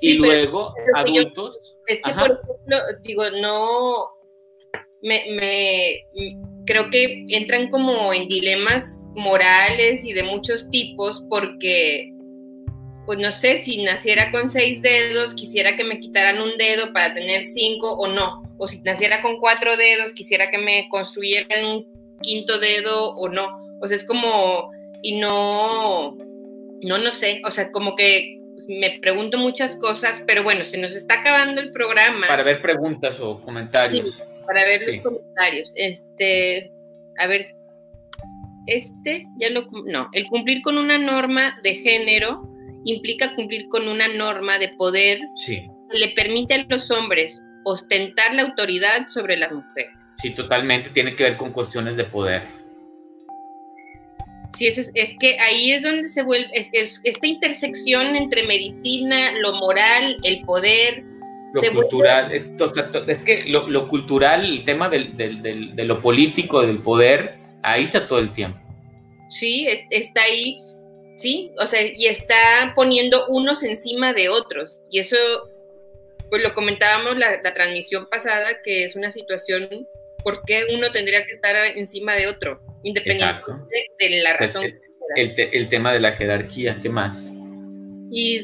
[0.00, 1.76] y luego adultos.
[1.86, 4.17] es que, por ejemplo, digo, no,
[5.02, 6.04] me,
[6.66, 12.12] creo que entran como en dilemas morales y de muchos tipos porque,
[13.06, 17.14] pues no sé, si naciera con seis dedos, quisiera que me quitaran un dedo para
[17.14, 18.42] tener cinco o no.
[18.58, 23.46] O si naciera con cuatro dedos, quisiera que me construyeran un quinto dedo o no.
[23.80, 24.70] O sea, es como,
[25.02, 26.16] y no,
[26.82, 30.94] no, no sé, o sea, como que me pregunto muchas cosas, pero bueno, se nos
[30.94, 32.26] está acabando el programa.
[32.26, 35.72] Para ver preguntas o comentarios para ver los comentarios.
[35.76, 36.72] Este,
[37.18, 37.42] a ver,
[38.66, 42.48] este ya lo, no, el cumplir con una norma de género
[42.84, 45.68] implica cumplir con una norma de poder sí.
[45.90, 49.92] que le permite a los hombres ostentar la autoridad sobre las mujeres.
[50.16, 52.42] Sí, totalmente, tiene que ver con cuestiones de poder.
[54.54, 59.52] Sí, es, es que ahí es donde se vuelve, es, esta intersección entre medicina, lo
[59.54, 61.04] moral, el poder,
[61.52, 67.84] lo cultural, es, que lo, cultural, el tema del, de lo político, del poder, ahí
[67.84, 68.58] está todo el tiempo.
[69.28, 70.60] Sí, está ahí,
[71.14, 74.80] sí, o sea, y está poniendo unos encima de otros.
[74.90, 75.16] Y eso,
[76.30, 79.86] pues lo comentábamos la, transmisión pasada, que es una situación,
[80.24, 82.60] ¿por qué uno tendría que estar encima de otro?
[82.82, 84.64] Independientemente de la razón.
[85.16, 87.32] el, el tema de la jerarquía, ¿qué más?
[88.10, 88.40] Y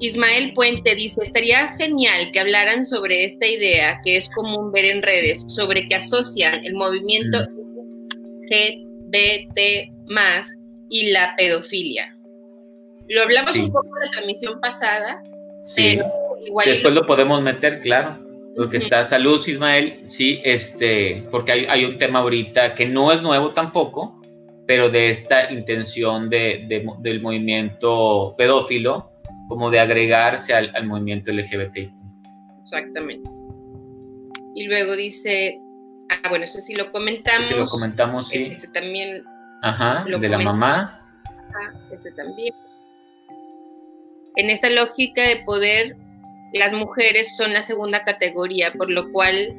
[0.00, 5.02] Ismael Puente dice, estaría genial que hablaran sobre esta idea que es común ver en
[5.02, 7.38] redes, sobre que asocian el movimiento
[8.50, 10.48] LGBT más
[10.90, 12.16] y la pedofilia.
[13.08, 15.22] Lo hablamos un poco en la transmisión pasada,
[15.62, 15.98] sí.
[16.64, 17.06] Después lo...
[17.06, 18.23] podemos meter, claro.
[18.56, 23.20] Porque está salud, Ismael, sí, este, porque hay, hay, un tema ahorita que no es
[23.20, 24.22] nuevo tampoco,
[24.66, 29.10] pero de esta intención de, del movimiento pedófilo,
[29.48, 31.90] como de agregarse al, al movimiento LGBT.
[32.62, 33.28] Exactamente.
[34.54, 35.60] Y luego dice,
[36.10, 37.50] ah, bueno, eso sí lo comentamos.
[37.50, 38.46] Este lo comentamos, sí.
[38.50, 39.22] Este también.
[39.62, 41.02] Ajá, de la mamá.
[41.24, 42.54] Ajá, este también.
[44.36, 45.96] En esta lógica de poder,
[46.58, 49.54] las mujeres son la segunda categoría, por lo cual...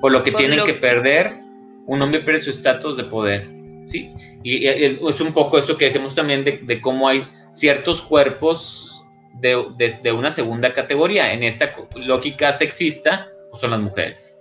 [0.00, 1.40] Por lo que tienen que perder
[1.86, 3.48] un hombre pierde su estatus de poder,
[3.86, 4.12] ¿sí?
[4.44, 9.02] Y, es un poco esto que decimos también de, cómo hay ciertos cuerpos
[9.40, 11.32] de, una segunda categoría.
[11.32, 14.38] En esta lógica sexista, pues son las mujeres.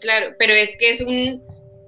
[0.00, 1.42] Claro, pero es que es un,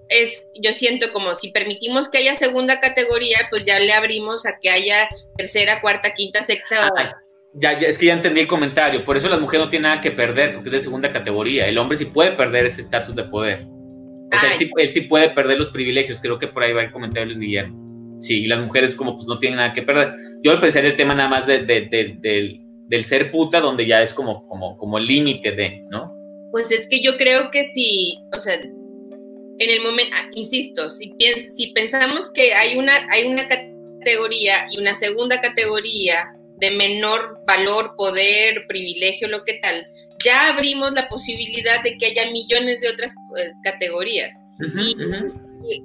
[0.09, 4.59] es, yo siento como si permitimos que haya segunda categoría, pues ya le abrimos a
[4.61, 6.89] que haya tercera, cuarta, quinta, sexta.
[6.97, 7.17] Ah,
[7.55, 9.05] ya, ya, es que ya entendí el comentario.
[9.05, 11.69] Por eso las mujeres no tienen nada que perder, porque es de segunda categoría.
[11.69, 13.67] El hombre sí puede perder ese estatus de poder
[14.77, 17.41] él, sí, puede perder los privilegios, creo que por ahí va el comentario de Luis
[17.41, 18.19] Guillermo.
[18.21, 20.15] Sí, y las mujeres como pues no tienen nada que perder.
[20.43, 24.47] Yo pensé en el tema nada más de, del, ser puta, donde ya es como,
[24.47, 26.15] como, como límite de, ¿no?
[26.53, 31.15] Pues es que yo creo que sí, o sea, en el momento, ah, insisto, si,
[31.49, 36.29] si pensamos que hay una, hay una categoría y una segunda categoría
[36.61, 39.87] de menor valor, poder, privilegio, lo que tal,
[40.25, 44.45] ya abrimos la posibilidad de que haya millones de otras eh, categorías.
[44.79, 44.95] y,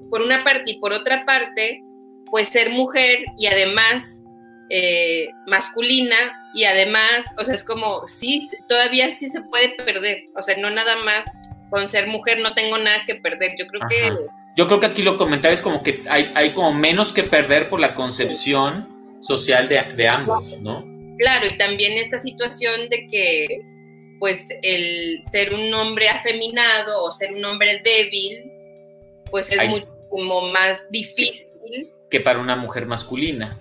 [0.09, 1.81] por una parte y por otra parte,
[2.29, 4.23] pues ser mujer y además
[4.69, 6.15] eh, masculina
[6.53, 10.69] y además, o sea, es como, sí, todavía sí se puede perder, o sea, no
[10.69, 11.25] nada más
[11.69, 14.11] con ser mujer no tengo nada que perder, yo creo que...
[14.57, 17.81] Yo creo que aquí lo comentabas como que hay, hay como menos que perder por
[17.81, 18.94] la concepción
[19.25, 20.85] social de, de ambos, ¿no?
[21.17, 23.61] Claro, y también esta situación de que
[24.19, 28.51] pues el ser un hombre afeminado o ser un hombre débil,
[29.29, 29.59] pues es
[30.09, 31.91] como más difícil.
[32.09, 33.59] Que para una mujer masculina.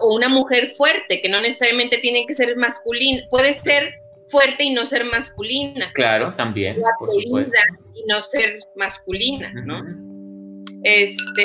[0.00, 3.94] O una mujer fuerte, que no necesariamente tiene que ser masculina, puede ser
[4.28, 5.90] fuerte y no ser masculina.
[5.92, 7.56] Claro, también, por supuesto.
[7.94, 9.82] Y no ser masculina, ¿no?
[10.84, 11.44] Este,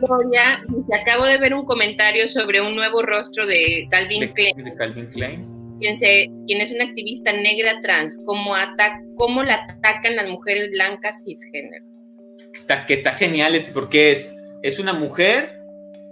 [0.00, 0.58] Gloria,
[1.00, 4.56] acabo de ver un comentario sobre un nuevo rostro de Calvin Klein.
[4.56, 8.52] De Calvin Klein quien, es una activista negra trans, cómo,
[9.16, 11.84] cómo la atacan las mujeres blancas cisgénero.
[12.52, 15.60] Está, que está genial este, porque es, es una mujer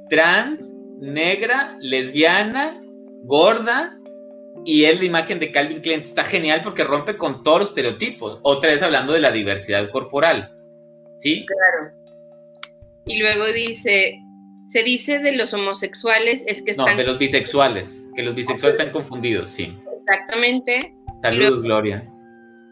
[0.08, 2.80] trans, negra, lesbiana,
[3.24, 3.98] gorda,
[4.64, 6.00] y es la imagen de Calvin Klein.
[6.00, 8.40] Está genial porque rompe con todos los estereotipos.
[8.42, 10.52] Otra vez hablando de la diversidad corporal.
[11.18, 11.46] ¿Sí?
[11.46, 11.94] Claro.
[13.06, 14.22] Y luego dice,
[14.66, 16.86] se dice de los homosexuales es que están...
[16.86, 19.76] No, de los bisexuales, que los bisexuales están confundidos, sí.
[20.00, 20.94] Exactamente.
[21.22, 22.04] Saludos, Gloria.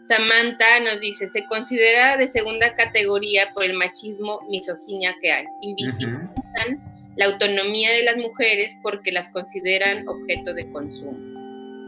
[0.01, 5.45] Samantha nos dice, se considera de segunda categoría por el machismo, misoginia que hay.
[5.61, 6.79] Invisibilizan
[7.15, 11.17] la autonomía de las mujeres porque las consideran objeto de consumo.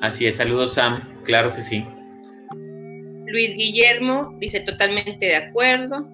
[0.02, 1.86] Así es, saludos Sam, claro que sí.
[3.26, 6.08] Luis Guillermo dice totalmente de acuerdo.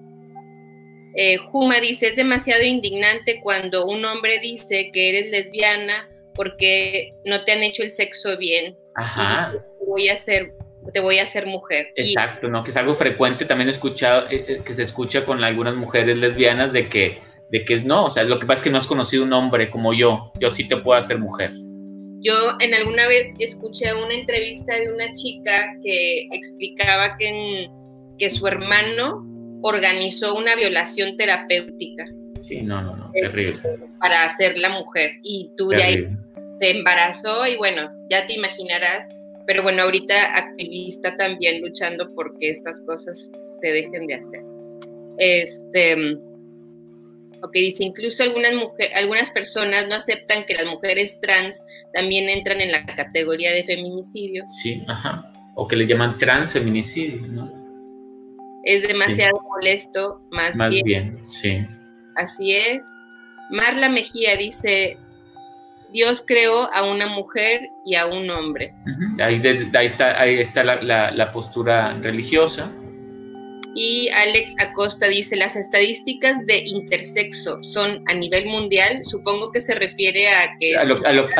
[1.16, 7.44] Eh, Juma dice, es demasiado indignante cuando un hombre dice que eres lesbiana porque no
[7.44, 8.76] te han hecho el sexo bien.
[8.96, 9.52] Ajá.
[9.52, 10.54] te voy a hacer,
[10.92, 11.92] te voy a hacer mujer.
[11.96, 12.64] Exacto, ¿no?
[12.64, 16.72] Que es algo frecuente, también escuchado, eh, eh, que se escucha con algunas mujeres lesbianas
[16.72, 17.18] de que,
[17.50, 19.70] de que no, o sea, lo que pasa es que no has conocido un hombre
[19.70, 21.52] como yo, yo sí te puedo hacer mujer.
[22.20, 27.68] Yo en alguna vez escuché una entrevista de una chica que explicaba que,
[28.18, 29.33] que su hermano
[29.64, 32.04] organizó una violación terapéutica.
[32.38, 33.60] Sí, no, no, no, terrible.
[33.98, 35.12] Para hacer la mujer.
[35.22, 36.08] Y tú de ahí
[36.60, 39.08] se embarazó y bueno, ya te imaginarás.
[39.46, 44.42] Pero bueno, ahorita activista también luchando porque estas cosas se dejen de hacer.
[45.16, 46.16] Este,
[47.42, 51.62] ok, dice, incluso algunas, mujeres, algunas personas no aceptan que las mujeres trans
[51.94, 54.44] también entran en la categoría de feminicidio.
[54.46, 55.32] Sí, ajá.
[55.56, 57.63] O que le llaman transfeminicidio, ¿no?
[58.64, 61.18] Es demasiado molesto, más, más bien.
[61.24, 61.66] sí.
[62.16, 62.84] Así es.
[63.50, 64.96] Marla Mejía dice,
[65.92, 68.72] Dios creó a una mujer y a un hombre.
[69.20, 69.40] ahí,
[69.84, 72.70] está, ahí está la, postura religiosa.
[73.76, 79.02] Y Alex Acosta dice, las estadísticas de intersexo son a nivel mundial.
[79.04, 80.76] Supongo que se refiere a que...
[80.76, 80.84] A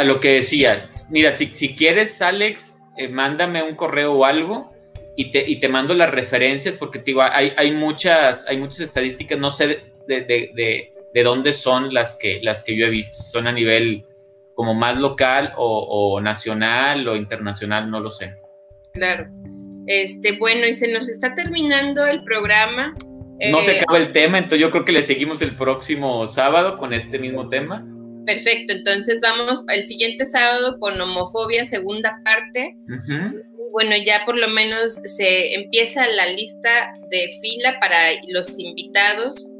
[0.04, 0.88] lo, que decía.
[1.08, 4.73] Mira, si, si quieres, Alex, eh, mándame un correo o algo
[5.16, 8.80] y te, y te mando las referencias porque te digo, hay, hay, muchas, hay muchas
[8.80, 13.22] estadísticas, no sé de, de, de, dónde son las que, las que yo he visto,
[13.22, 14.04] son a nivel
[14.54, 18.36] como más local o, o nacional o internacional, no lo sé.
[18.92, 19.28] Claro.
[19.86, 22.94] Este, bueno, y se nos está terminando el programa.
[23.50, 26.78] No se eh, acaba el tema, entonces yo creo que le seguimos el próximo sábado
[26.78, 27.86] con este mismo tema.
[28.24, 32.76] Perfecto, entonces vamos al siguiente sábado con homofobia, segunda parte.
[33.74, 39.50] Bueno, ya por lo menos se empieza la lista de fila para los invitados,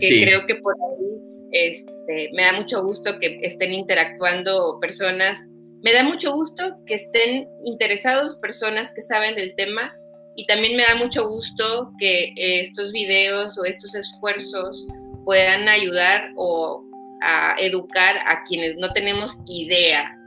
[0.00, 1.20] que creo que por ahí
[1.52, 5.46] este, me da mucho gusto que estén interactuando personas.
[5.82, 9.94] Me da mucho gusto que estén interesados personas que saben del tema
[10.34, 14.86] y también me da mucho gusto que eh, estos videos o estos esfuerzos
[15.26, 16.82] puedan ayudar o
[17.20, 20.17] a educar a quienes no tenemos idea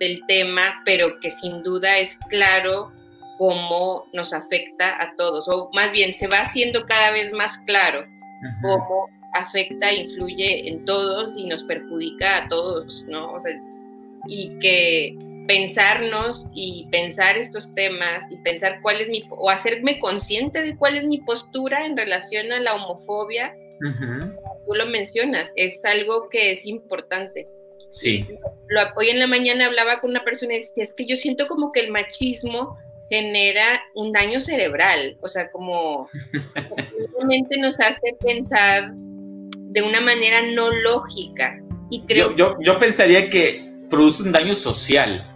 [0.00, 2.90] del tema, pero que sin duda es claro
[3.38, 8.04] cómo nos afecta a todos, o más bien se va haciendo cada vez más claro
[8.62, 13.32] cómo afecta, influye en todos y nos perjudica a todos, ¿no?
[13.32, 13.52] O sea,
[14.26, 20.62] y que pensarnos y pensar estos temas y pensar cuál es mi, o hacerme consciente
[20.62, 23.54] de cuál es mi postura en relación a la homofobia,
[24.66, 27.48] tú lo mencionas, es algo que es importante.
[27.90, 28.26] Sí.
[28.68, 31.48] Lo, hoy en la mañana hablaba con una persona y decía, es que yo siento
[31.48, 32.78] como que el machismo
[33.10, 36.08] genera un daño cerebral, o sea, como
[37.18, 41.60] realmente nos hace pensar de una manera no lógica.
[41.90, 45.26] Y creo yo, yo pensaría que produce un daño social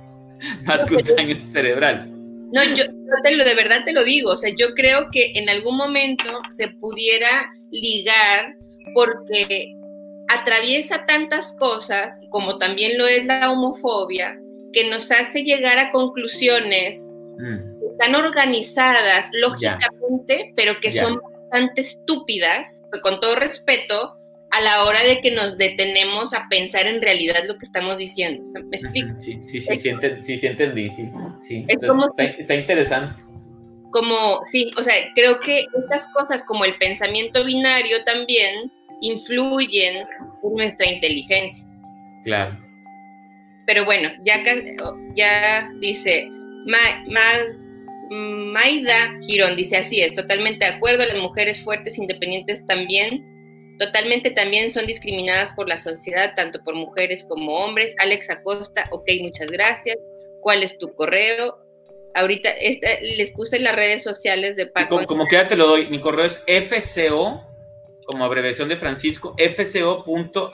[0.65, 2.11] más que un daño cerebral.
[2.53, 2.85] No, yo,
[3.25, 6.41] te lo, de verdad te lo digo, o sea, yo creo que en algún momento
[6.51, 8.55] se pudiera ligar
[8.95, 9.75] porque
[10.41, 14.39] atraviesa tantas cosas, como también lo es la homofobia,
[14.73, 17.99] que nos hace llegar a conclusiones mm.
[17.99, 21.21] tan organizadas lógicamente, pero que son
[21.51, 24.19] bastante estúpidas, con todo respeto,
[24.51, 28.49] a la hora de que nos detenemos a pensar en realidad lo que estamos diciendo.
[28.67, 29.09] ¿Me explico?
[29.21, 31.11] Sí, sí, sí, sí, entendí, sí.
[31.41, 31.67] sí.
[31.69, 33.21] está, interesante.
[33.91, 38.73] Como, sí, o sea, creo que estas cosas como el pensamiento binario también
[39.05, 41.65] influyen en nuestra inteligencia.
[42.23, 42.59] Claro.
[43.67, 44.43] Pero bueno, ya,
[45.15, 46.29] ya dice,
[48.11, 53.25] Maida Girón dice así es, totalmente de acuerdo, las mujeres fuertes independientes también
[53.79, 57.95] Totalmente también son discriminadas por la sociedad, tanto por mujeres como hombres.
[57.99, 59.97] Alex Acosta, ok, muchas gracias.
[60.43, 61.59] ¿Cuál es tu correo?
[62.15, 62.51] Ahorita
[63.03, 65.05] les puse en las redes sociales de Paco.
[65.07, 67.45] Como, como te lo doy, mi correo es fco,
[68.05, 70.53] como abreviación de Francisco, fco.ang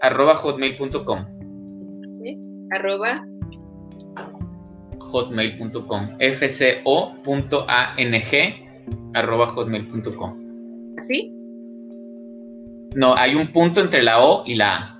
[0.00, 1.26] arroba hotmail.com.
[2.72, 3.26] Arroba
[5.00, 6.18] hotmail.com.
[6.20, 7.64] fco.ang
[9.14, 10.96] arroba hotmail.com.
[10.98, 11.32] ¿Así?
[12.94, 14.96] No, hay un punto entre la O y la A.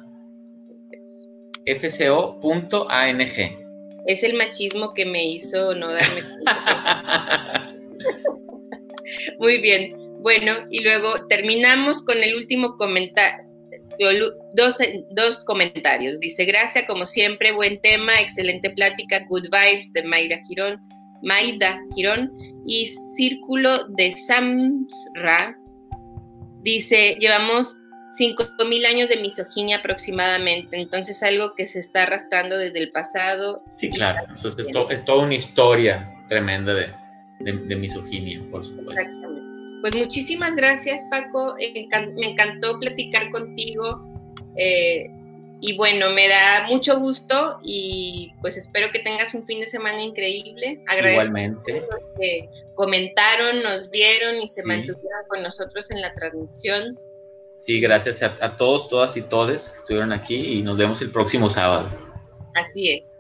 [1.66, 3.20] fco.ang.
[4.06, 6.22] Es el machismo que me hizo no darme
[9.38, 9.99] Muy bien.
[10.22, 13.48] Bueno, y luego terminamos con el último comentario.
[14.54, 14.78] Dos,
[15.10, 16.18] dos, comentarios.
[16.20, 20.80] Dice, gracias como siempre, buen tema, excelente plática, good vibes de Mayra Girón,
[21.22, 22.32] Maida Girón
[22.64, 25.56] y Círculo de Samsra.
[26.62, 27.76] Dice, llevamos
[28.18, 33.62] 5.000 años de misoginia aproximadamente, entonces algo que se está arrastrando desde el pasado.
[33.70, 34.56] Sí, claro, eso es,
[35.04, 36.92] toda una historia tremenda de,
[37.40, 38.92] de, misoginia, por supuesto.
[38.92, 39.39] Exactamente.
[39.80, 44.00] Pues muchísimas gracias, Paco, me encantó platicar contigo.
[44.56, 45.10] Eh,
[45.62, 50.00] y bueno, me da mucho gusto y pues espero que tengas un fin de semana
[50.00, 50.82] increíble.
[50.88, 51.72] Agradezco Igualmente.
[51.78, 56.98] a los que comentaron, nos vieron y se mantuvieron con nosotros en la transmisión.
[57.56, 61.50] Sí, gracias a, todos, todas y todes que estuvieron aquí y nos vemos el próximo
[61.50, 61.90] sábado.
[62.54, 63.10] Así es.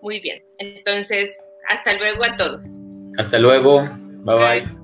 [0.00, 0.42] Muy bien.
[0.56, 1.38] Entonces,
[1.68, 2.64] hasta luego a todos.
[3.18, 3.84] Hasta luego.
[4.24, 4.36] bye.
[4.36, 4.83] bye.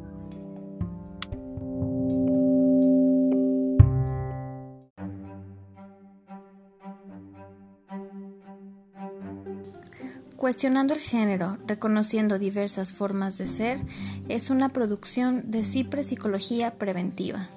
[10.40, 13.82] Cuestionando el género, reconociendo diversas formas de ser,
[14.30, 17.50] es una producción de Cipre Psicología Preventiva.